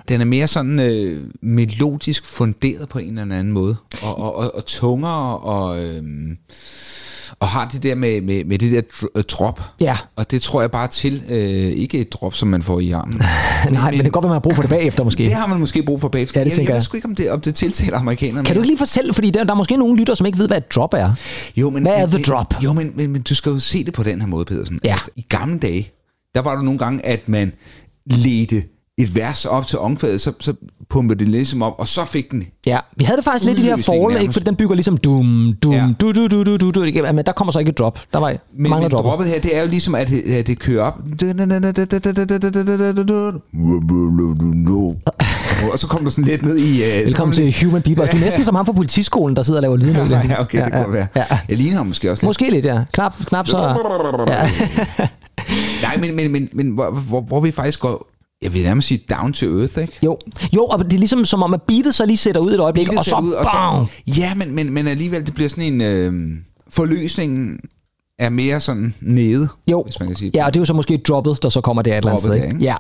[0.09, 4.55] Den er mere sådan øh, melodisk funderet på en eller anden måde, og, og, og,
[4.57, 6.03] og tungere, og, øh,
[7.41, 9.61] og har det der med, med, med det der øh, drop.
[9.81, 9.97] Ja.
[10.17, 13.15] Og det tror jeg bare til, øh, ikke et drop, som man får i armen.
[13.71, 15.25] Nej, men det kan godt være, man har brug for det bagefter måske.
[15.25, 16.41] Det har man måske brug for bagefter.
[16.41, 16.85] Ja, det jeg, tænker jeg ved jeg.
[16.85, 18.45] sgu ikke, om det, om det tiltaler amerikanerne.
[18.47, 20.47] Kan du ikke lige fortælle, fordi der, der er måske nogle lyttere, som ikke ved,
[20.47, 21.13] hvad et drop er.
[21.57, 22.55] Jo, men, Hvad er the men- drop?
[22.65, 24.81] Jo, men, men, men du skal jo se det på den her måde, Pedersen.
[24.85, 24.93] Ja.
[24.93, 25.91] Altså, I gamle dage,
[26.35, 27.53] der var der nogle gange, at man
[28.07, 28.63] ledte
[28.99, 30.55] et vers op til omkvædet, så, så
[30.91, 32.45] pumpede det ligesom op, og så fik den...
[32.67, 34.39] Ja, vi havde det faktisk lidt i det her nærmest.
[34.39, 35.89] For den bygger ligesom dum, dum, Ja.
[36.01, 36.81] du, du, du, du, du, du,
[37.13, 37.99] men der kommer så ikke et drop.
[38.13, 38.39] Der var Men,
[38.71, 39.11] mange men dropper.
[39.11, 40.99] droppet her, det er jo ligesom, at, det- at det kører op.
[45.73, 46.83] Og så kommer der sådan lidt ned i...
[46.83, 48.07] Uh, Velkommen til Human People.
[48.07, 50.11] Du er næsten som ham fra politiskolen, der sidder og laver lyden.
[50.11, 51.07] Ja, okay, det kunne være.
[51.17, 51.25] Ja.
[51.49, 52.29] Jeg ligner ham måske også lidt.
[52.29, 52.85] Måske lidt, ja.
[52.93, 53.59] Knap, knap så...
[54.27, 54.51] Ja.
[55.83, 58.09] Nej, men, men, men, men hvor, hvor, hvor vi faktisk går...
[58.43, 59.93] Jeg vil nærmest sige down to earth, ikke?
[60.05, 60.19] Jo.
[60.57, 62.87] jo, og det er ligesom som om, at beatet så lige sætter ud et øjeblik,
[62.87, 63.87] Beatet og så, ud, bam!
[64.19, 65.81] Ja, men, men, men alligevel, det bliver sådan en...
[65.81, 66.13] Øh,
[66.69, 67.61] forløsningen
[68.25, 70.73] er mere sådan nede, Jo, hvis man kan sige ja, og det er jo så
[70.73, 72.31] måske droppet, der så kommer der et eller andet sted.
[72.31, 72.65] Droppet Ikke?
[72.65, 72.75] Ja.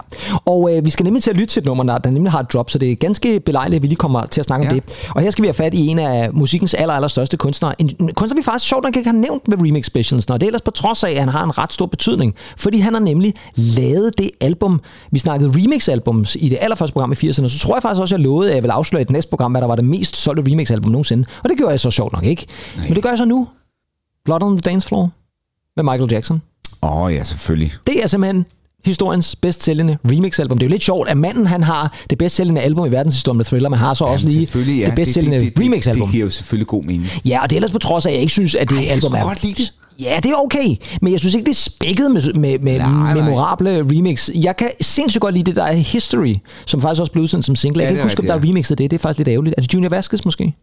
[0.44, 2.52] Og øh, vi skal nemlig til at lytte til et nummer, der, nemlig har et
[2.52, 4.81] drop, så det er ganske belejligt, at vi lige kommer til at snakke om Ja.
[4.81, 5.09] det.
[5.14, 7.81] Og her skal vi have fat i en af musikkens aller, aller største kunstnere.
[7.81, 10.46] En, en kunstner, vi faktisk sjovt nok ikke har nævnt med Remix Specials, og det
[10.46, 12.35] er ellers på trods af, at han har en ret stor betydning.
[12.57, 17.14] Fordi han har nemlig lavet det album, vi snakkede remix-albums i det allerførste program i
[17.14, 19.12] 80'erne, så tror jeg faktisk også, at jeg lovede, at jeg vil afsløre i det
[19.12, 21.24] næste program, hvad der var det mest solgte remix-album nogensinde.
[21.44, 22.46] Og det gjorde jeg så sjovt nok ikke.
[22.76, 22.87] Nej.
[22.88, 23.48] Men det gør jeg så nu.
[24.24, 25.11] Blood on the Dance Floor
[25.76, 26.42] med Michael Jackson.
[26.82, 27.72] Åh, oh, ja, selvfølgelig.
[27.87, 28.44] Det er simpelthen
[28.85, 30.58] historiens bedst sælgende remix-album.
[30.58, 33.37] Det er jo lidt sjovt, at manden han har det bedst sælgende album i verdenshistorien
[33.37, 34.87] med Thriller, men har så også Jamen, lige selvfølgelig, ja.
[34.87, 36.06] det bedst sælgende det, det, det, remix-album.
[36.08, 37.08] Det giver jo selvfølgelig god mening.
[37.24, 38.85] Ja, og det er ellers på trods af, at jeg ikke synes, at det Ej,
[38.85, 39.24] jeg album kan er...
[39.24, 39.72] godt lide det.
[40.00, 42.88] Ja, det er okay, men jeg synes ikke, det er spækket med, med, med Nej,
[42.88, 43.14] nej.
[43.14, 44.30] memorable remix.
[44.35, 46.35] Jeg kan sindssygt godt lide det, der er History,
[46.66, 47.82] som faktisk også blev udsendt som single.
[47.82, 48.90] Jeg Ja, kan det ikke huske, om der er remixet det.
[48.90, 49.54] Det er faktisk lidt ærgerligt.
[49.58, 50.54] Er det Junior Vasquez måske?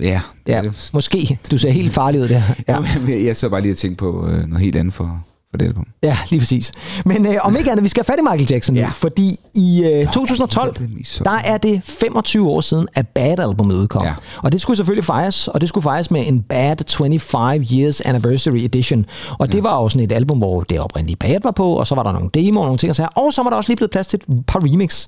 [0.00, 0.90] Ja, det Ja, er det.
[0.94, 1.38] måske.
[1.50, 2.42] Du ser helt farlig ud der.
[2.68, 2.78] Ja.
[3.24, 5.84] Jeg så bare lige at tænke på øh, noget helt andet for, for det album.
[6.02, 6.72] Ja, lige præcis.
[7.04, 8.88] Men øh, om ikke andet, vi skal have fat i Michael Jackson nu, Ja.
[8.94, 13.08] fordi i øh, 2012, det er lige så- der er det 25 år siden, at
[13.08, 14.04] Bad-albumet udkom.
[14.04, 14.14] Ja.
[14.42, 18.56] Og det skulle selvfølgelig fejres, og det skulle fejres med en Bad 25 Years Anniversary
[18.58, 19.06] Edition.
[19.38, 21.94] Og det var jo sådan et album, hvor det oprindelige Bad var på, og så
[21.94, 23.76] var der nogle demoer og nogle ting, og, så og så var der også lige
[23.76, 25.06] blevet plads til et par remix.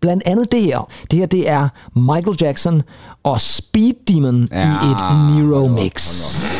[0.00, 0.88] Blandt andet det her.
[1.10, 2.82] Det her, det er Michael Jackson
[3.24, 6.55] og Speed Demon ja, i et Nero mix.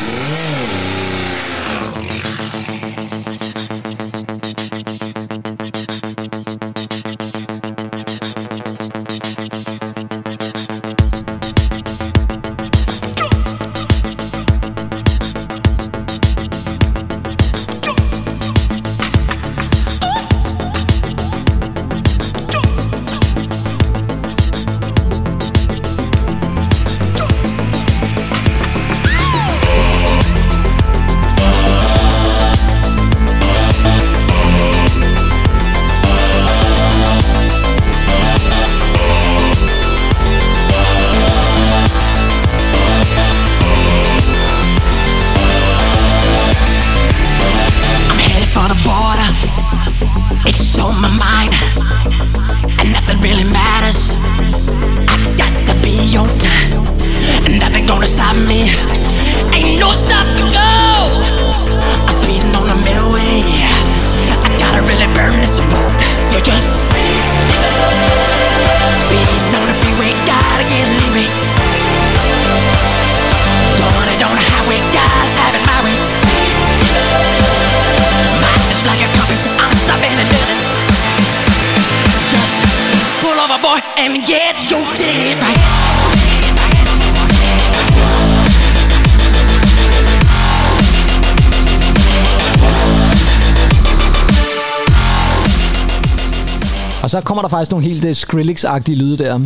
[97.49, 99.39] Der faktisk nogle helt uh, Skrillex-agtige lyde der.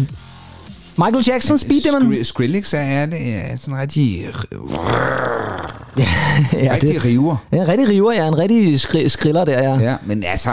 [0.99, 2.13] Michael Jackson, Speed Demon.
[2.13, 4.27] Skri- Skrillex er, det er sådan rigtig,
[6.53, 7.37] ja, rigtig det, river.
[7.53, 8.27] Ja, en rigtig river, ja.
[8.29, 9.79] En rigtig skri- skriller der, ja.
[9.91, 10.51] Ja, men altså,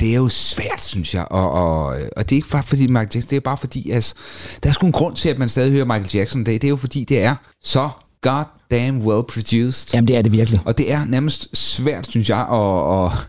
[0.00, 1.24] det er jo svært, synes jeg.
[1.30, 1.84] Og, og,
[2.16, 4.14] og det er ikke bare fordi Michael Jackson, det er bare fordi, altså,
[4.62, 6.40] der er sgu en grund til, at man stadig hører Michael Jackson.
[6.46, 7.88] Det, det er jo fordi, det er så
[8.22, 9.94] goddamn well produced.
[9.94, 10.60] Jamen, det er det virkelig.
[10.64, 13.28] Og det er nærmest svært, synes jeg, at, at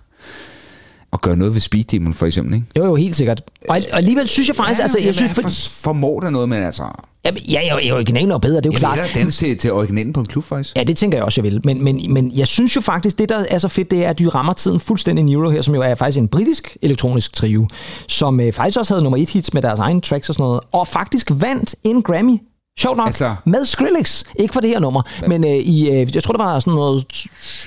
[1.24, 2.54] gøre noget ved Speed Demon, for eksempel.
[2.56, 2.68] Ikke?
[2.78, 3.42] Jo, jo, helt sikkert.
[3.70, 5.34] Og, og alligevel synes jeg faktisk, altså, jeg synes...
[5.34, 5.50] for, For,
[5.84, 6.84] formår der noget, men altså...
[7.26, 8.98] jamen, ja, ja, ja, originalen er jo bedre, det er jo Jeg klart.
[8.98, 10.78] vil hellere danse til, til originalen på en klub, faktisk.
[10.78, 11.62] Ja, det tænker jeg også, jeg vil.
[11.64, 14.20] Men, men, men jeg synes jo faktisk, det der er så fedt, det er, at
[14.20, 17.68] de rammer tiden fuldstændig Neuro her, som jo er faktisk en britisk elektronisk trio,
[18.08, 20.60] som øh, faktisk også havde nummer et hits med deres egne tracks og sådan noget,
[20.72, 22.38] og faktisk vandt en Grammy
[22.80, 24.24] Sjovt nok, altså, Altså- med Skrillex.
[24.36, 25.28] Ikke for det her nummer, ja.
[25.28, 27.06] men øh, i, øh, jeg tror, der var sådan noget,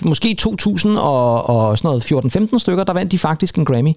[0.03, 3.93] måske 2000 og, og sådan noget 14-15 stykker, der vandt de faktisk en Grammy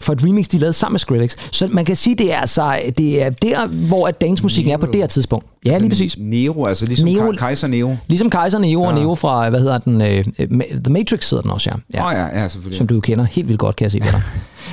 [0.00, 1.36] for et remix, de lavede sammen med Skrillex.
[1.52, 4.86] Så man kan sige, det er altså, det er der, hvor at dancemusikken er på
[4.86, 5.46] det her tidspunkt.
[5.66, 6.16] Ja, lige præcis.
[6.18, 7.32] Nero, altså ligesom Nero-.
[7.36, 7.96] Kaiser Nero.
[8.08, 10.48] Ligesom Kaiser Neo og Neo fra, hvad hedder den, øh, øh,
[10.84, 11.98] The Matrix hedder den også, ja.
[11.98, 12.06] Ja.
[12.06, 12.78] oh, ja, ja, selvfølgelig.
[12.78, 14.22] Som du kender helt vildt godt, kan jeg se ved dig.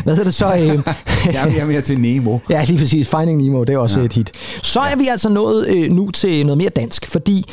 [0.04, 0.54] Hvad hedder det så?
[0.54, 0.60] Øh,
[1.34, 2.38] jeg, er- er mere til Nemo.
[2.50, 3.08] Ja, lige præcis.
[3.10, 4.06] Finding Nemo, det er også ja.
[4.06, 4.32] et hit.
[4.64, 7.46] Så er vi altså nået øh, nu til noget mere dansk, fordi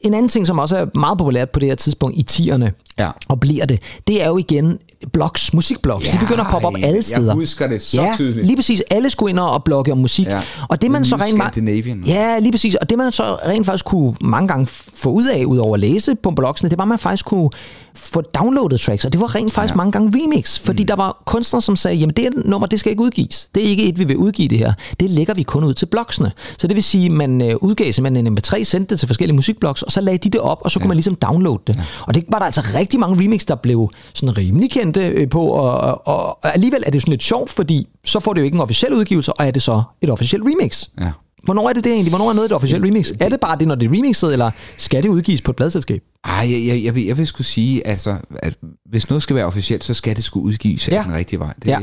[0.00, 3.10] en anden ting, som også er meget populært på det her tidspunkt i 10'erne, Ja.
[3.28, 4.78] og bliver det, det er jo igen
[5.12, 6.06] blogs, musikblogs.
[6.06, 7.34] Ja, de begynder at poppe op alle jeg steder.
[7.34, 8.46] husker det så ja, tydeligt.
[8.46, 8.82] lige præcis.
[8.90, 10.26] Alle skulle ind og blogge om musik.
[10.26, 10.40] Ja.
[10.68, 12.10] Og det man så rent ma-.
[12.10, 12.74] Ja, lige præcis.
[12.74, 15.80] Og det man så rent faktisk kunne mange gange få ud af, ud over at
[15.80, 17.50] læse på blogsene, det var, at man faktisk kunne
[17.94, 19.04] få downloadet tracks.
[19.04, 19.76] Og det var rent faktisk ja.
[19.76, 20.58] mange gange remix.
[20.58, 20.86] Fordi mm.
[20.86, 23.48] der var kunstnere, som sagde, jamen det nummer, det skal ikke udgives.
[23.54, 24.72] Det er ikke et, vi vil udgive det her.
[25.00, 26.32] Det lægger vi kun ud til blogsene.
[26.58, 29.82] Så det vil sige, man øh, udgav simpelthen en MP3, sendte det til forskellige musikblogs,
[29.82, 31.76] og så lagde de det op, og så kunne man ligesom downloade det.
[31.76, 31.82] Ja.
[32.06, 35.42] Og det var der altså rigtig mange remix, der blev sådan rimelig kendte øh, på,
[35.42, 38.54] og, og, og alligevel er det sådan lidt sjovt, fordi så får det jo ikke
[38.54, 40.88] en officiel udgivelse, og er det så et officielt remix.
[41.00, 41.12] Ja.
[41.42, 42.10] Hvornår er det det egentlig?
[42.10, 43.12] Hvornår er noget et officielt remix?
[43.20, 46.02] Er det bare det, når det er remixet, eller skal det udgives på et pladselskab?
[46.24, 48.54] Ej, jeg, jeg, jeg, vil, jeg vil skulle sige, altså, at
[48.90, 51.02] hvis noget skal være officielt, så skal det skulle udgives af Ja.
[51.06, 51.52] den rigtige vej.
[51.64, 51.78] Det, Ja.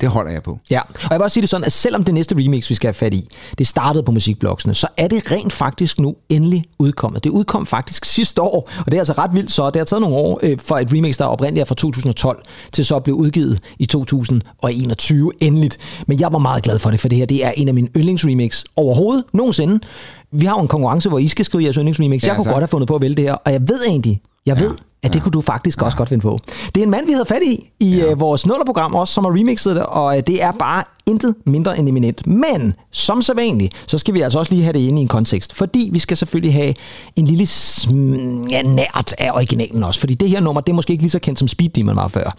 [0.00, 0.58] det holder jeg på.
[0.70, 2.86] Ja, og jeg vil også sige det sådan, at selvom det næste remix, vi skal
[2.88, 7.24] have fat i, det startede på musikblogsene, så er det rent faktisk nu endelig udkommet.
[7.24, 9.66] Det udkom faktisk sidste år, og det er altså ret vildt så.
[9.70, 12.42] Det har taget nogle år øh, for et remix, der oprindeligt er fra 2012,
[12.72, 15.78] til så at blive udgivet i 2021 endeligt.
[16.06, 17.88] Men jeg var meget glad for det, for det her det er en af mine
[17.96, 19.80] yndlingsremix overhovedet nogensinde.
[20.32, 22.22] Vi har jo en konkurrence, hvor I skal skrive jeres yndlingsremix.
[22.22, 22.50] Ja, Jeg kunne så.
[22.50, 24.70] godt have fundet på at vælge det her, og jeg ved egentlig, jeg ved,
[25.02, 26.38] at det kunne du faktisk også godt finde på.
[26.74, 28.14] Det er en mand, vi havde fat i i ja.
[28.14, 31.88] vores nullerprogram også, som har remixet det, og øh, det er bare intet mindre end
[31.88, 32.26] eminent.
[32.26, 35.08] Men som så vanligt, så skal vi altså også lige have det inde i en
[35.08, 36.74] kontekst, fordi vi skal selvfølgelig have
[37.16, 40.90] en lille sm- ja, nært af originalen også, fordi det her nummer, det er måske
[40.90, 42.36] ikke lige så kendt som Speed Demon var før.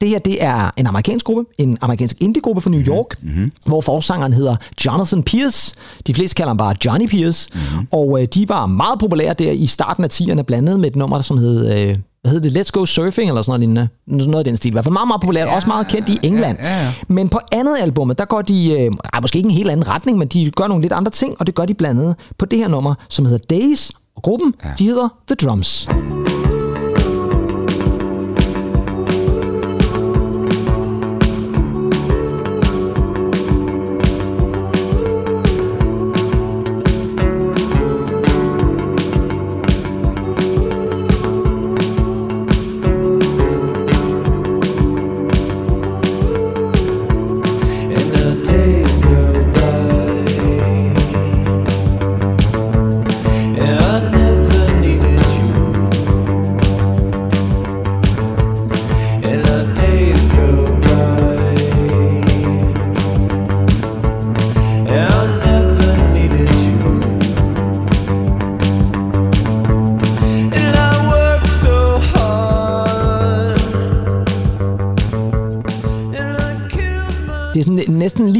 [0.00, 3.52] Det her, det er en amerikansk gruppe, en amerikansk indie-gruppe fra New York, mm-hmm.
[3.66, 5.74] hvor forsangeren hedder Jonathan Pierce.
[6.06, 7.88] De fleste kalder ham bare Johnny Pierce, mm-hmm.
[7.92, 10.96] og øh, de var meget populære der i starten af 10'erne, blandt andet med et
[10.96, 11.88] nummer, som hed...
[11.88, 12.60] Øh, hvad hedder det?
[12.60, 13.88] Let's Go Surfing, eller sådan noget lignende.
[14.30, 14.68] Noget af den stil.
[14.68, 15.48] I hvert fald meget, meget populært.
[15.48, 16.58] Ja, også meget kendt i England.
[16.60, 16.92] ja, ja.
[17.08, 20.18] Men på andet albummet, der går de, øh, ej, måske ikke en helt anden retning,
[20.18, 22.58] men de gør nogle lidt andre ting, og det gør de blandt andet på det
[22.58, 23.90] her nummer, som hedder Days.
[24.16, 24.68] Og gruppen, ja.
[24.78, 25.88] de hedder The Drums.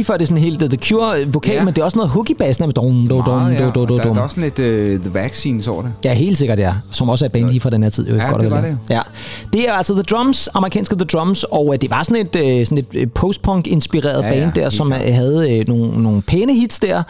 [0.05, 1.65] Lige før det er sådan helt The Cure vokal, ja.
[1.65, 3.71] Men det er også noget hook i bassen med dum, dum, dum, ja.
[3.71, 5.93] dum, dum, der, er også lidt uh, The Vaccines over det.
[6.05, 6.75] Ja, helt sikkert, ja.
[6.91, 8.09] Som også er et band lige fra den her tid.
[8.09, 9.01] Jo, Ja, godt det var det Ja.
[9.55, 12.67] Det er altså The Drums, amerikanske The Drums, og øh, det var sådan et, øh,
[12.67, 15.01] sådan et øh, post-punk-inspireret Ja, band ja, der, som klart.
[15.03, 17.03] havde nogle, nogle pæne hits der.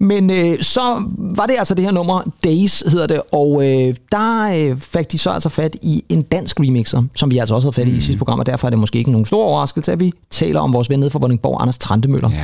[0.00, 1.02] Men øh, så
[1.36, 5.18] var det altså det her nummer, Days hedder det, og øh, der øh, fik de
[5.18, 7.96] så altså fat i en dansk remixer, som vi altså også havde fat i Mm.
[7.96, 10.60] i sidste program, og derfor er det måske ikke nogen stor overraskelse, at vi taler
[10.60, 12.30] om vores ven nede fra Vordingborg, Anders Trandemøller.
[12.30, 12.36] Ja.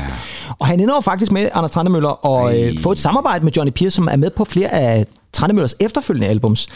[0.59, 3.95] Og han ender faktisk med, Anders Trandemøller, og øh, få et samarbejde med Johnny Pierce,
[3.95, 6.69] som er med på flere af Trandemøllers efterfølgende albums.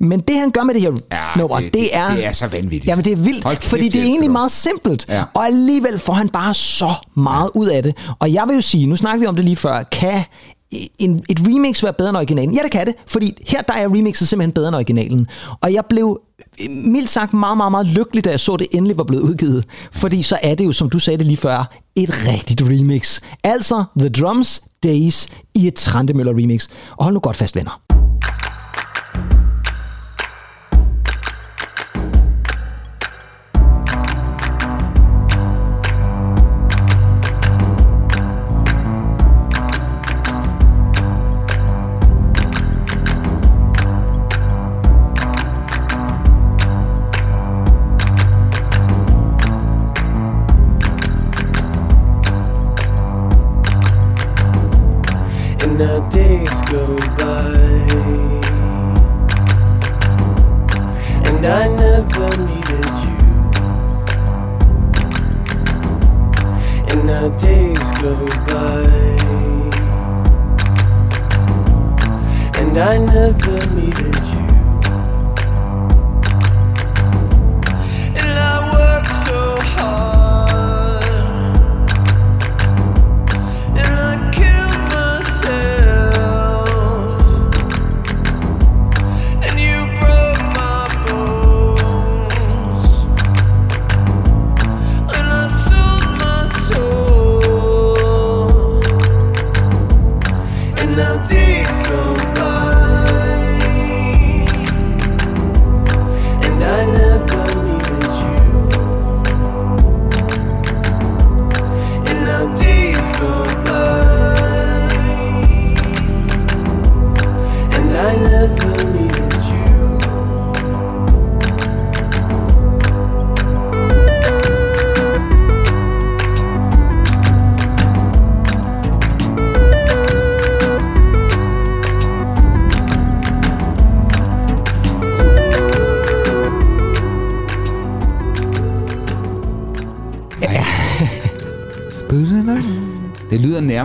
[0.00, 2.14] Men det han gør med det her Ja, nummer, det, det- det, er...
[2.14, 2.86] det er så vanvittigt.
[2.86, 5.06] Jamen det er vildt, kæft, fordi det er egentlig meget simpelt.
[5.08, 5.24] Ja.
[5.34, 7.94] Og alligevel får han bare så meget ud af det.
[8.18, 10.22] Og jeg vil jo sige, nu snakker vi om det lige før, kan
[10.98, 12.54] en, et remix være bedre end originalen?
[12.54, 15.26] Ja, det kan det, fordi her der er remixet simpelthen bedre end originalen.
[15.60, 16.20] Og jeg blev
[16.84, 19.64] mildt sagt meget, meget, meget lykkelig, da jeg så det endelig var blevet udgivet.
[19.92, 23.20] Fordi så er det jo, som du sagde det lige før, et rigtigt remix.
[23.44, 26.68] Altså The Drums Days i et Trandemøller remix.
[26.96, 27.80] Og hold nu godt fast, venner.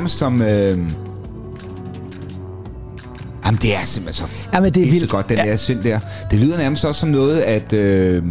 [0.03, 0.41] Nærmest som...
[0.41, 0.77] Øh...
[3.45, 5.09] Jamen, det er simpelthen så, Jamen, det er så vildt.
[5.11, 5.45] godt, den Ja.
[5.45, 5.99] der sind der.
[6.31, 7.73] Det lyder nærmest også som noget, at...
[7.73, 8.23] Øh...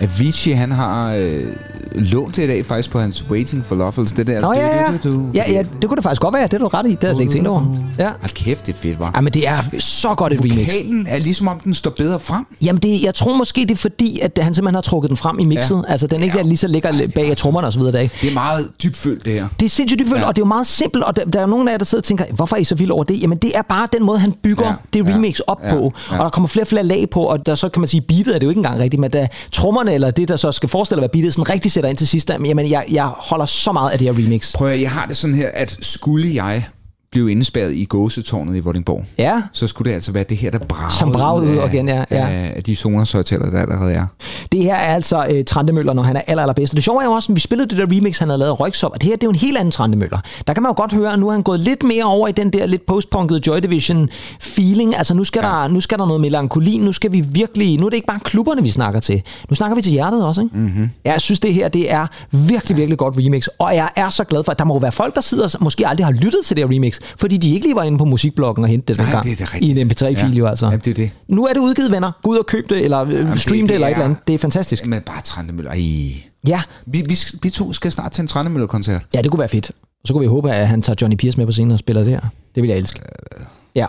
[0.00, 1.40] Avicii, han har øh,
[1.94, 4.40] lånt lidt af faktisk på hans Waiting for Love, altså det der...
[4.40, 4.92] Nå ja, ja.
[5.04, 5.30] du, du, du.
[5.34, 6.42] ja, ja, det kunne det faktisk godt være.
[6.42, 6.90] Det er du ret i.
[6.90, 7.76] Det havde jeg ikke tænkt over.
[7.98, 8.10] Ja.
[8.46, 9.12] Kæft, det fedt, var.
[9.16, 10.66] ja, men det er så godt et remix.
[10.66, 12.44] Vokalen er ligesom om, den står bedre frem.
[12.62, 15.38] Jamen, det, jeg tror måske, det er fordi, at han simpelthen har trukket den frem
[15.38, 15.84] i mixet.
[15.88, 15.92] Ja.
[15.92, 16.42] Altså, den ikke Ja.
[16.42, 17.92] er lige så ligger bag af trommerne og så videre.
[17.92, 19.48] Det er meget dybfølt, det her.
[19.60, 20.26] Det er sindssygt dybfølt, ja.
[20.26, 21.84] Og det er jo meget simpelt, og der, der er jo nogen af jer, der
[21.84, 23.22] sidder og tænker, hvorfor er I så vilde over det?
[23.22, 24.74] Jamen, det er bare den måde, han bygger ja.
[24.92, 26.18] Det remix op ja, på, ja.
[26.18, 28.34] og der kommer flere og flere lag på, og der så kan man sige, beatet
[28.34, 30.98] er det jo ikke engang rigtigt, men da trommerne, eller det, der så skal forestille
[30.98, 33.90] at være beatet, sådan rigtig sætter ind til sidst, jamen, jeg, jeg holder så meget
[33.90, 34.52] af det her remix.
[34.54, 36.64] Prøv at, jeg har det sådan her, at skulle jeg
[37.10, 40.58] blive indespærret i gåsetårnet i Vordingborg, Ja, så skulle det altså være det her, der
[40.58, 42.28] bragede Som bragede ud af, igen, ja, ja.
[42.28, 44.06] Af, de Sonos-højtaler, der allerede er.
[44.52, 46.72] Det her er altså øh, Trandemøller, når han er aller, allerbedst.
[46.72, 48.50] Og det sjove er jo også, at vi spillede det der remix, han havde lavet
[48.50, 50.18] af Røgsop, og det her det er jo en helt anden Trandemøller.
[50.46, 52.32] Der kan man jo godt høre, at nu er han gået lidt mere over i
[52.32, 54.08] den der lidt postpunkede Joy Division
[54.40, 54.96] feeling.
[54.96, 55.48] Altså nu skal, ja.
[55.48, 58.20] der, nu skal der noget melankoli, nu skal vi virkelig, nu er det ikke bare
[58.20, 59.22] klubberne, vi snakker til.
[59.48, 60.58] Nu snakker vi til hjertet også, ikke?
[60.58, 60.90] Mm-hmm.
[61.04, 64.44] Jeg synes, det her det er virkelig, virkelig godt remix, og jeg er så glad
[64.44, 66.64] for, at der må være folk, der sidder og måske aldrig har lyttet til det
[66.64, 69.40] her remix, fordi de ikke lige var inde på musikbloggen og hente det dengang det
[69.40, 70.38] er det i en MP3-fil Ja.
[70.38, 70.66] jo altså.
[70.66, 71.10] Jamen, det er det.
[71.28, 72.12] Nu er det udgivet, venner.
[72.22, 74.18] Gå ud og køb det, eller øh, stream det, det eller et er- eller andet.
[74.28, 74.86] Det er fantastisk.
[74.86, 75.70] Men bare Trandemøller.
[75.70, 75.80] Ej.
[76.46, 79.02] Ja, Vi, vi, vi to skal snart til en Trandemøller-koncert.
[79.14, 79.70] Ja, det kunne være fedt.
[79.70, 82.02] Og så kunne vi håbe, at han tager Johnny Pierce med på scenen og spiller
[82.04, 82.20] det her.
[82.54, 83.00] Det vil jeg elske.
[83.74, 83.86] Ja.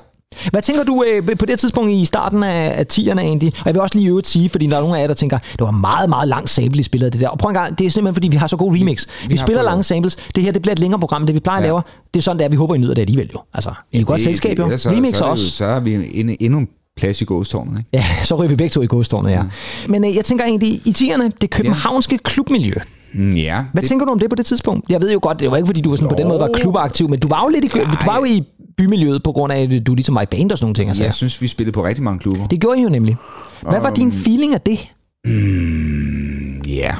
[0.51, 3.53] Hvad tænker du øh, på det tidspunkt i starten af, af 10'erne egentlig?
[3.59, 5.37] Og jeg vil også lige øvrigt sige, fordi der er nogle af jer, der tænker,
[5.37, 7.27] det var meget, meget lang sample, I spillede det der.
[7.27, 9.05] Og prøv en gang, det er simpelthen, fordi vi har så god remix.
[9.07, 10.17] Vi, vi, vi har spiller lange samples.
[10.35, 11.63] Det her, det bliver et længere program, det vi plejer ja.
[11.63, 11.71] at Ja.
[11.73, 11.81] lave.
[12.13, 12.49] Det er sådan, det er.
[12.49, 13.39] Vi håber, I nyder det alligevel jo.
[13.53, 14.77] Altså, I er et godt selskab jo.
[14.77, 15.43] så, Remix så, også.
[15.43, 16.67] Jo, så er vi endnu, endnu en
[16.97, 17.89] plads i gåstårnet, ikke?
[17.93, 19.43] Ja, så ryger vi begge to i godstårnet, ja.
[19.89, 22.73] Men øh, jeg tænker egentlig, i 10'erne, det københavnske klubmiljø,
[23.13, 23.63] Mm, Ja.
[23.73, 24.89] Hvad det, tænker du om det på det tidspunkt?
[24.89, 26.49] Jeg ved jo godt, det var ikke fordi, du var sådan på den måde var
[26.53, 28.43] klubaktiv, men du var jo lidt i, du var jo i
[28.77, 30.89] bymiljøet på grund af, at du ligesom var i band og sådan nogle ting.
[30.89, 31.03] Altså.
[31.03, 32.47] jeg synes, vi spillede på rigtig mange klubber.
[32.47, 33.17] Det gjorde I jo nemlig.
[33.61, 34.79] Hvad var din feeling af det?
[36.67, 36.91] Ja.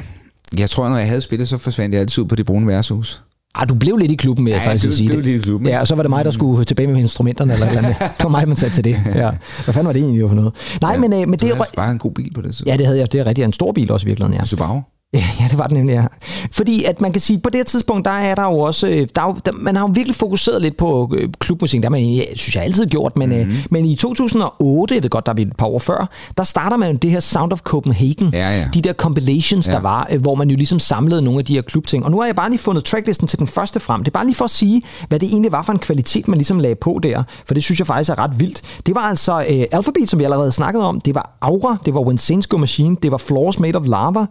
[0.58, 3.22] Jeg tror, når jeg havde spillet, så forsvandt jeg altid ud på det brune værtshus.
[3.54, 5.26] Ah, du blev lidt i klubben, vil jeg Ja, faktisk jeg blev- sige blev det.
[5.26, 5.68] lidt i klubben?
[5.68, 7.96] Ja, og så var det mig, der skulle tilbage med instrumenterne eller eller andet.
[8.00, 8.96] Det var mig, man satte til det.
[9.14, 9.30] Ja.
[9.64, 10.52] Hvad fanden var det egentlig for noget?
[10.82, 11.56] Nej, men, øh, men Det er...
[11.56, 12.70] var bare en god bil på det tidspunkt.
[12.70, 13.12] Ja, det havde jeg.
[13.12, 14.44] Det er rigtig en stor bil også i virkeligheden, ja.
[14.44, 14.80] Subaru.
[15.14, 16.04] Ja, ja, det var det nemlig, ja.
[16.52, 19.22] Fordi at man kan sige, på det tidspunkt, der er der jo også, øh, der
[19.22, 22.26] er der, man har jo virkelig fokuseret lidt på øh, klubmusik, det har man egentlig,
[22.36, 23.36] synes jeg altid gjort, men, mm.
[23.36, 26.44] øh, men i 2008, jeg ved godt, der er vi et par år før, der
[26.44, 28.68] starter man jo det her Sound of Copenhagen, Ja, ja.
[28.74, 29.72] de der compilations, ja.
[29.72, 32.04] der var, øh, hvor man jo ligesom samlede nogle af de her klubting.
[32.04, 34.04] Og nu har jeg bare lige fundet tracklisten til den første frem.
[34.04, 36.38] Det er bare lige for at sige, hvad det egentlig var for en kvalitet, man
[36.38, 38.62] ligesom lagde på der, for det synes jeg faktisk er ret vildt.
[38.86, 42.00] Det var altså øh, Alphabet, som vi allerede snakkede om, det var Aura, det var
[42.00, 44.26] When Saints Go Machine, det var Floors Made of Lava,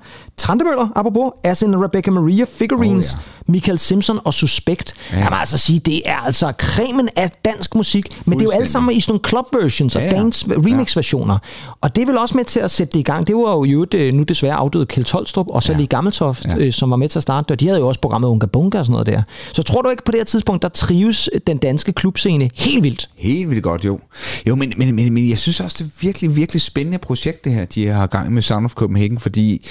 [0.67, 3.51] Trandemøller, apropos, as in Rebecca Maria, Figurines, Oh, ja.
[3.51, 4.93] Michael Simpson og Suspect.
[5.11, 5.17] Ja.
[5.17, 8.59] Jeg må altså sige, det er altså cremen af dansk musik, men det er jo
[8.61, 10.13] alt sammen i sådan nogle club versions og Ja, ja.
[10.15, 11.37] dance remix versioner.
[11.81, 13.27] Og det er vel også med til at sætte det i gang.
[13.27, 15.77] Det var jo i øvrigt, øh, nu desværre afdøde Kjeld Tolstrup og så ja.
[15.77, 16.57] lige Gammeltoft, ja.
[16.57, 17.51] øh, som var med til at starte det.
[17.51, 19.21] Og de havde jo også programmet Unga Bunga og sådan noget der.
[19.53, 23.09] Så tror du ikke på det her tidspunkt, der trives den danske klubscene helt vildt?
[23.15, 23.99] Helt vildt godt, jo.
[24.47, 27.53] Jo, men, men, men, men jeg synes også, det er virkelig, virkelig spændende projekt, det
[27.53, 29.65] her, de har gang med Sound of Copenhagen, fordi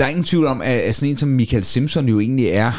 [0.00, 2.72] der er ingen tvivl om, at, sådan en som Michael Simpson jo egentlig er,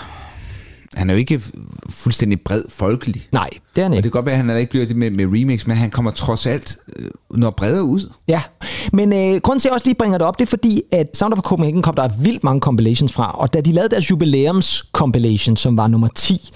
[0.96, 1.42] han er jo ikke
[1.90, 3.28] fuldstændig bred folkelig.
[3.32, 4.04] Nej, det er han Og ikke.
[4.04, 6.12] det kan godt være, at han ikke bliver det med, med remix, men han kommer
[6.12, 8.10] trods alt øh, noget bredere ud.
[8.28, 8.42] Ja,
[8.94, 11.18] men øh, grunden til, at jeg også lige bringer det op, det er fordi, at
[11.18, 14.86] Sound of Copenhagen kom der vildt mange compilations fra, og da de lavede deres jubilæums
[14.92, 16.50] compilation, som var nummer 10,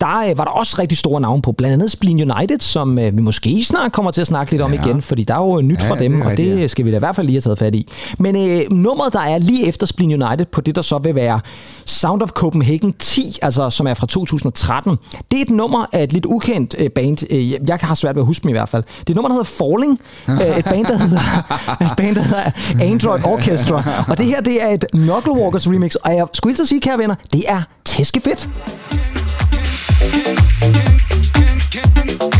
[0.00, 3.16] der øh, var der også rigtig store navne på, blandt andet Spleen United, som øh,
[3.16, 4.84] vi måske snart kommer til at snakke lidt om Ja.
[4.84, 6.66] igen, fordi der er jo nyt Ja, fra det dem, er og rigtigt, det ja.
[6.66, 7.88] skal vi da i hvert fald lige have taget fat i.
[8.18, 11.40] Men øh, nummeret, der er lige efter Spleen United, på det der så vil være
[11.86, 14.96] Sound of Copenhagen 10, altså som er fra 2013,
[15.30, 17.32] det er et nummer af et lidt ukendt øh, band.
[17.32, 18.82] Øh, jeg har svært ved at huske dem i hvert fald.
[19.00, 21.20] Det er nummer, der hedder Falling, øh, et band, der hedder,
[21.90, 22.50] et band, der hedder
[22.80, 24.04] Android Orchestra.
[24.08, 27.14] Og det her, det er et Knucklewalkers remix, og jeg skulle at sige, kære venner,
[27.32, 28.48] det er tæskefedt.
[31.78, 32.35] If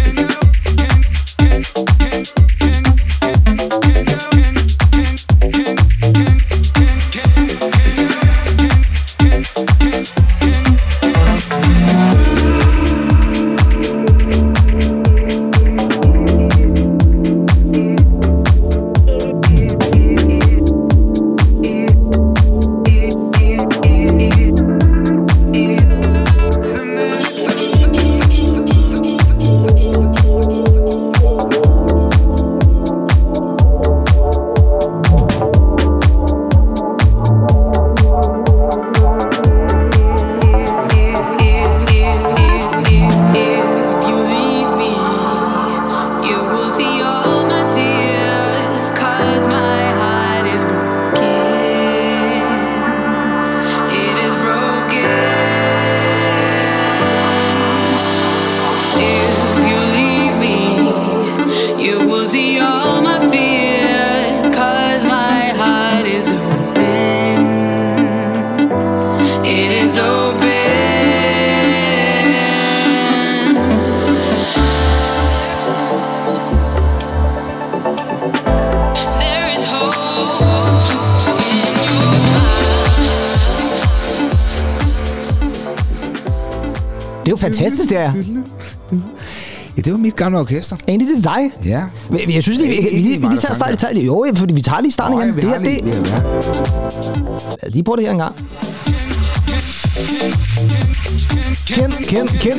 [87.46, 88.12] fantastisk, det er.
[89.76, 90.76] Ja, det var mit gamle orkester.
[90.88, 91.50] Egentlig det er dig.
[91.64, 91.82] Ja.
[92.10, 94.80] Men Jeg synes, vi, vi, vi, vi, lige tager start, tager, jo, fordi vi tager
[94.80, 95.34] lige starten igen.
[95.36, 95.82] det her, det, ja, ja.
[97.62, 98.36] lad os lige prøve det her en gang.
[101.66, 102.56] Ken, Ken, Ken,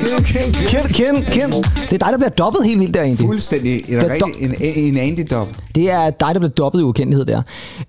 [0.70, 1.52] Ken, Ken, Ken.
[1.90, 3.28] Det er dig, der bliver dobbelt helt vildt der egentlig.
[3.28, 3.90] Fuldstændig.
[3.90, 5.48] En, rigtig, en, en Andy dub.
[5.76, 7.42] Det er dig, der bliver dobbelt i ukendelighed der.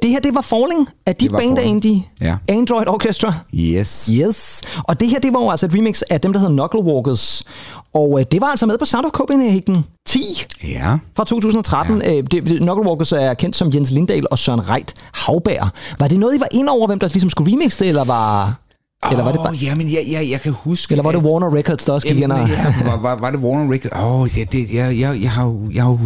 [0.02, 1.58] Det her, det var Falling af dit band Falling.
[1.58, 2.10] egentlig.
[2.20, 2.36] Ja.
[2.48, 3.34] Android Orchestra.
[3.54, 4.10] Yes.
[4.12, 4.60] Yes.
[4.88, 7.44] Og det her, det var jo altså et remix af dem, der hedder Knucklewalkers.
[7.94, 10.98] Og øh, det var altså med på Sound of Copenhagen 10 Ja.
[11.16, 12.02] fra 2013.
[12.02, 12.10] Ja.
[12.16, 15.72] Øh, det, det- Knucklewalkers er kendt som Jens Lindahl og Søren Reit Havbær.
[15.98, 18.54] Var det noget, I var ind over, hvem der ligesom skulle remixe det, eller var,
[19.10, 19.52] eller var det bare...
[19.52, 20.92] Åh, jamen, jeg, jeg, jeg kan huske...
[20.92, 22.48] Eller var det at- Warner Records, der også gik ind og...
[22.48, 23.92] ja, var, var, var det Warner Records?
[24.02, 25.98] Åh, oh, ja, det, jeg, jeg, jeg, har jo, jeg har jo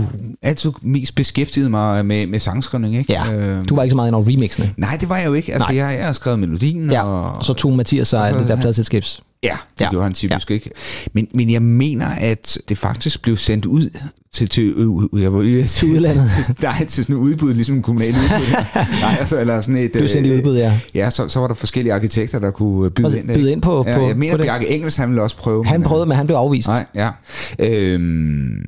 [0.42, 3.12] altid mest beskæftiget mig med, med sangskrivning, ikke?
[3.12, 4.70] Ja, Øh, du var ikke så meget ind over remixene.
[4.76, 5.52] nej, det var jeg jo ikke.
[5.52, 5.84] Altså, Nej.
[5.84, 7.36] jeg, jeg har skrevet melodien, Ja, og...
[7.36, 9.90] og så tog Mathias sig så- det der pladselskabs Ja, det Ja.
[9.90, 10.54] gjorde han typisk ja.
[10.54, 10.70] ikke.
[11.12, 13.88] Men, men jeg mener, at det faktisk blev sendt ud
[14.34, 16.30] til, til, øh, jeg var lige, til udlandet.
[16.46, 18.56] Til, nej, til sådan et udbud, ligesom en kommunal udbud.
[19.00, 19.92] nej, altså, eller sådan et...
[19.92, 20.80] Blev sendt i øh, udbud, ja.
[20.94, 23.28] Ja, så, så var der forskellige arkitekter, der kunne byde Og ind.
[23.28, 24.42] byde ind på- ja, på- Jeg mener, på.
[24.42, 25.66] Bjarke Engels, han ville også prøve.
[25.66, 26.68] Han men, øh, prøvede, men han blev afvist.
[26.68, 27.10] Nej, ja.
[27.58, 28.64] Øhm,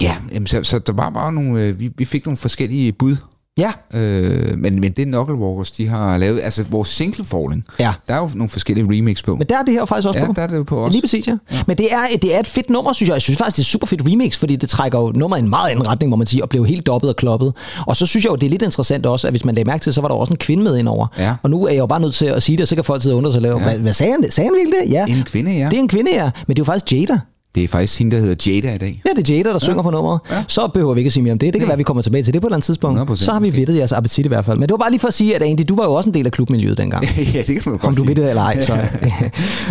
[0.00, 1.62] ja, jamen, så, så der var bare nogle...
[1.62, 3.16] Øh, vi, vi fik nogle forskellige bud.
[3.58, 6.40] Ja, Øh, men, men det Knuckle Walkers, de har lavet...
[6.42, 7.92] Altså, vores single falling, ja.
[8.08, 9.36] der er jo nogle forskellige remix på.
[9.36, 10.32] Men der er det her jo faktisk også ja, på.
[10.36, 10.92] der er det jo på os.
[10.92, 11.36] Lige præcis, ja.
[11.52, 11.62] ja.
[11.66, 13.14] Men det er, det er et fedt nummer, synes jeg.
[13.14, 15.50] Jeg synes faktisk, det er super fedt remix, fordi det trækker jo nummeret i en
[15.50, 17.52] meget anden retning, må man sige, og blev helt dobbet og kloppet.
[17.86, 19.82] Og så synes jeg jo, det er lidt interessant også, at hvis man lagde mærke
[19.82, 21.06] til, så var der også en kvinde med indover.
[21.18, 21.34] Ja.
[21.42, 23.02] Og nu er jeg jo bare nødt til at sige det, og så kan folk
[23.02, 23.64] sidde og undre sig og lave, Ja.
[23.64, 24.30] hvad, hvad sagde han?
[24.30, 24.92] Sagde han virkelig det?
[24.92, 25.06] Ja.
[25.18, 25.64] En kvinde, ja.
[25.64, 26.30] Det er en kvinde, ja.
[26.46, 27.18] Men det er jo faktisk Jada.
[27.54, 29.02] Det er faktisk hende, der hedder Jada i dag.
[29.06, 29.58] Ja, det er Jada, der ja.
[29.58, 30.20] synger på nummeret.
[30.30, 30.44] Ja.
[30.48, 31.52] Så behøver vi ikke at sige mere om det.
[31.54, 33.00] Det kan være, vi kommer tilbage til det på et eller andet tidspunkt.
[33.10, 33.16] 100%.
[33.16, 33.56] Så har vi Okay.
[33.58, 34.58] vidtet jeres appetit i hvert fald.
[34.58, 36.14] Men det var bare lige for at sige, at Andy, du var jo også en
[36.14, 37.04] del af klubmiljøet dengang.
[37.34, 38.78] ja, det kan man godt Om du ved det eller ej, så.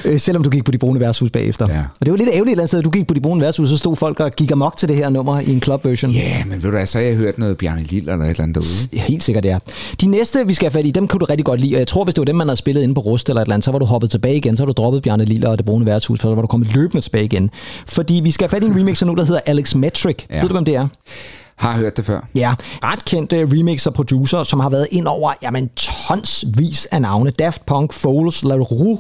[0.05, 1.67] Øh, Selvom du gik på de brune værtshus bagefter.
[1.69, 1.79] Ja.
[1.99, 3.41] Og det var lidt ærgerligt et eller andet sted, at du gik på de brune
[3.41, 6.11] værtshus, så stod folk og gik amok til det her nummer i en club version.
[6.11, 8.43] Ja, men ved du hvad, så har jeg hørt noget Bjarne Lille eller et eller
[8.43, 8.89] andet derude.
[8.93, 9.57] Ja, Helt sikkert, ja.
[10.01, 11.75] De næste, vi skal have fat i, dem kunne du rigtig godt lide.
[11.75, 13.45] Og jeg tror, hvis det var dem, man havde spillet inde på Rust eller et
[13.45, 14.57] eller andet, så var du hoppet tilbage igen.
[14.57, 17.01] Så var du droppet Bjarne Lille og det brune værtshus, så var du kommet løbende
[17.01, 17.49] tilbage igen.
[17.88, 20.17] Fordi vi skal have fat i en remixer nu, der hedder Alex Metric.
[20.30, 20.41] Ja.
[20.41, 20.88] Ved du, hvem det er?
[21.55, 22.28] Har hørt det før.
[22.36, 27.30] Ja, ret kendte remixer producer, som har været ind over jamen, tonsvis af navne.
[27.32, 28.99] Daft Punk, Foles, La Rue,